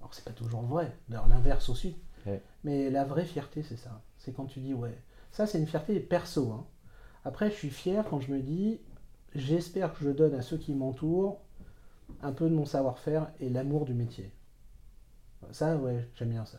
[0.00, 0.92] Alors, c'est pas toujours vrai.
[1.08, 1.94] D'ailleurs, l'inverse aussi.
[2.26, 2.42] Ouais.
[2.64, 4.02] Mais la vraie fierté, c'est ça.
[4.18, 4.98] C'est quand tu dis, ouais.
[5.30, 6.50] Ça, c'est une fierté perso.
[6.50, 6.66] hein.
[7.24, 8.80] Après, je suis fier quand je me dis,
[9.36, 11.40] j'espère que je donne à ceux qui m'entourent
[12.22, 14.32] un peu de mon savoir-faire et l'amour du métier.
[15.52, 16.58] Ça, ouais, j'aime bien ça.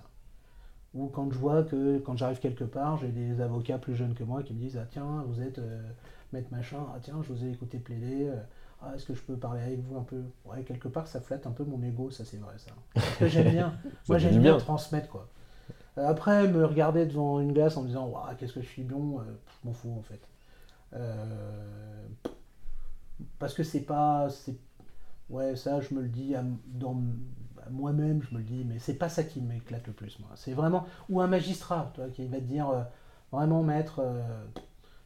[0.94, 4.24] Ou quand je vois que quand j'arrive quelque part, j'ai des avocats plus jeunes que
[4.24, 5.82] moi qui me disent Ah tiens, vous êtes euh,
[6.32, 8.38] maître machin, ah tiens, je vous ai écouté plaider, euh,
[8.82, 10.22] ah, est-ce que je peux parler avec vous un peu?
[10.46, 12.72] Ouais, quelque part, ça flatte un peu mon ego, ça c'est vrai ça.
[12.94, 13.74] Parce que j'aime bien.
[14.08, 14.58] Moi j'aime bien bien.
[14.58, 15.28] transmettre quoi.
[15.98, 19.20] Après, me regarder devant une glace en me disant Waouh, qu'est-ce que je suis bon,
[19.20, 20.22] euh, je m'en fous en fait.
[20.94, 22.08] Euh,
[23.40, 24.28] parce que c'est pas.
[25.30, 27.02] Ouais, ça, je me le dis à, dans,
[27.72, 30.30] moi-même, je me le dis, mais c'est pas ça qui m'éclate le plus, moi.
[30.36, 30.86] C'est vraiment.
[31.10, 32.82] Ou un magistrat, tu vois, qui va te dire, euh,
[33.32, 34.22] vraiment, maître, euh,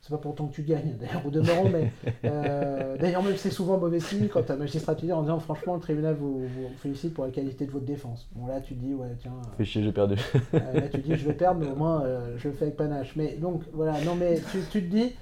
[0.01, 1.91] C'est pas pour autant que tu gagnes, d'ailleurs, au demeurant, mais
[2.25, 5.75] euh, d'ailleurs, même c'est souvent mauvais signe quand un magistrat te dit en disant franchement,
[5.75, 8.27] le tribunal vous, vous félicite pour la qualité de votre défense.
[8.33, 9.33] Bon, là, tu te dis, ouais, tiens.
[9.57, 10.15] Fais chier, j'ai perdu.
[10.53, 12.03] là, tu te dis, je vais perdre, mais au moins,
[12.37, 13.13] je le fais avec panache.
[13.15, 15.13] Mais donc, voilà, non, mais tu, tu te dis,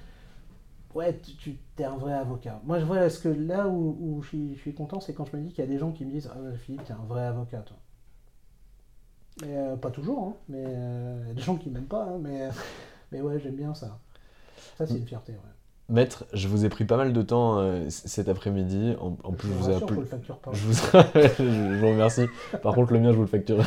[0.98, 2.60] ouais, tu, tu es un vrai avocat.
[2.66, 5.26] Moi, je vois, ce que là où, où je, suis, je suis content, c'est quand
[5.26, 7.06] je me dis qu'il y a des gens qui me disent, ah, Philippe, t'es un
[7.08, 7.78] vrai avocat, toi.
[9.42, 12.04] Mais euh, pas toujours, hein, mais euh, il y a des gens qui m'aiment pas,
[12.04, 12.50] hein, mais,
[13.12, 14.00] mais ouais, j'aime bien ça.
[14.78, 15.38] Ça, c'est une fierté, ouais.
[15.90, 18.96] Maître, je vous ai pris pas mal de temps euh, cet après-midi.
[19.00, 20.02] En, en plus, je vous ai appelé.
[20.52, 20.74] Je vous...
[21.40, 22.26] je vous remercie.
[22.62, 23.60] Par contre, le mien, je vous le facture.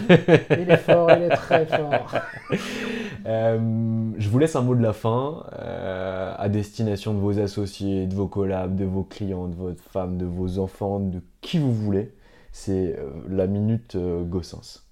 [0.51, 2.15] Il est fort, il est très fort.
[3.27, 8.07] Euh, je vous laisse un mot de la fin euh, à destination de vos associés,
[8.07, 11.73] de vos collabs, de vos clients, de votre femme, de vos enfants, de qui vous
[11.73, 12.15] voulez.
[12.53, 14.83] C'est euh, la minute Gossens.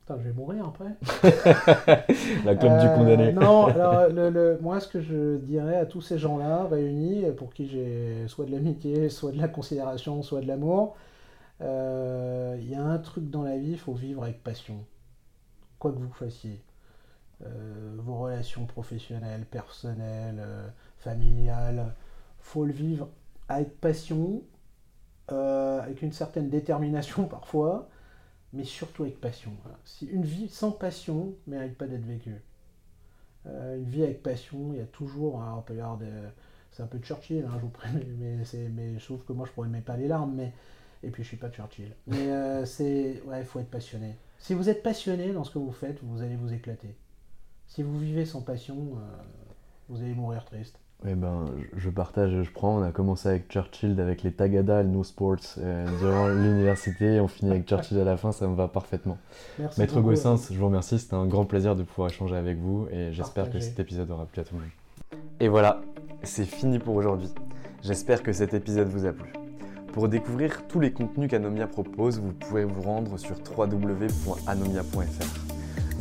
[0.00, 0.96] Putain, je vais mourir après.
[2.44, 3.32] La club du condamné.
[3.32, 7.54] Non, alors le, le- moi ce que je dirais à tous ces gens-là réunis, pour
[7.54, 10.96] qui j'ai soit de l'amitié, soit de la considération, soit de l'amour,
[11.60, 14.84] il y a un truc dans la vie, il faut vivre avec passion.
[15.78, 16.60] Quoi que vous fassiez.
[17.44, 20.68] Euh, vos relations professionnelles, personnelles, euh,
[20.98, 21.94] familiales,
[22.38, 23.08] faut le vivre
[23.48, 24.42] avec passion,
[25.30, 27.88] euh, avec une certaine détermination parfois,
[28.52, 29.52] mais surtout avec passion.
[30.02, 32.42] Une vie sans passion ne mérite pas d'être vécue.
[33.44, 35.74] Une vie avec passion, il y a toujours, hein, on peut
[36.70, 38.36] c'est un peu Churchill, hein, je vous préviens, mais,
[38.70, 40.52] mais trouve que moi je pourrais mettre pas les larmes, mais
[41.02, 41.92] et puis je suis pas Churchill.
[42.06, 44.16] Mais c'est, ouais, il faut être passionné.
[44.38, 46.94] Si vous êtes passionné dans ce que vous faites, vous allez vous éclater.
[47.74, 49.22] Si vous vivez sans passion, euh,
[49.88, 50.78] vous allez mourir triste.
[51.08, 52.76] Eh ben, je- partage, je prends.
[52.76, 57.18] On a commencé avec Churchill, avec les Tagada, le No Sports euh, durant l'université.
[57.18, 59.16] On finit avec Churchill à la fin, ça me va parfaitement.
[59.58, 60.10] Merci Maître beaucoup.
[60.10, 60.98] Gossens, je vous remercie.
[60.98, 64.26] C'était un grand plaisir de pouvoir échanger avec vous et j'espère que cet épisode aura
[64.26, 64.68] plu à tout le monde.
[65.40, 65.80] Et voilà,
[66.24, 67.30] c'est fini pour aujourd'hui.
[67.82, 69.32] J'espère que cet épisode vous a plu.
[69.94, 75.51] Pour découvrir tous les contenus qu'Anomia propose, vous pouvez vous rendre sur www.anomia.fr.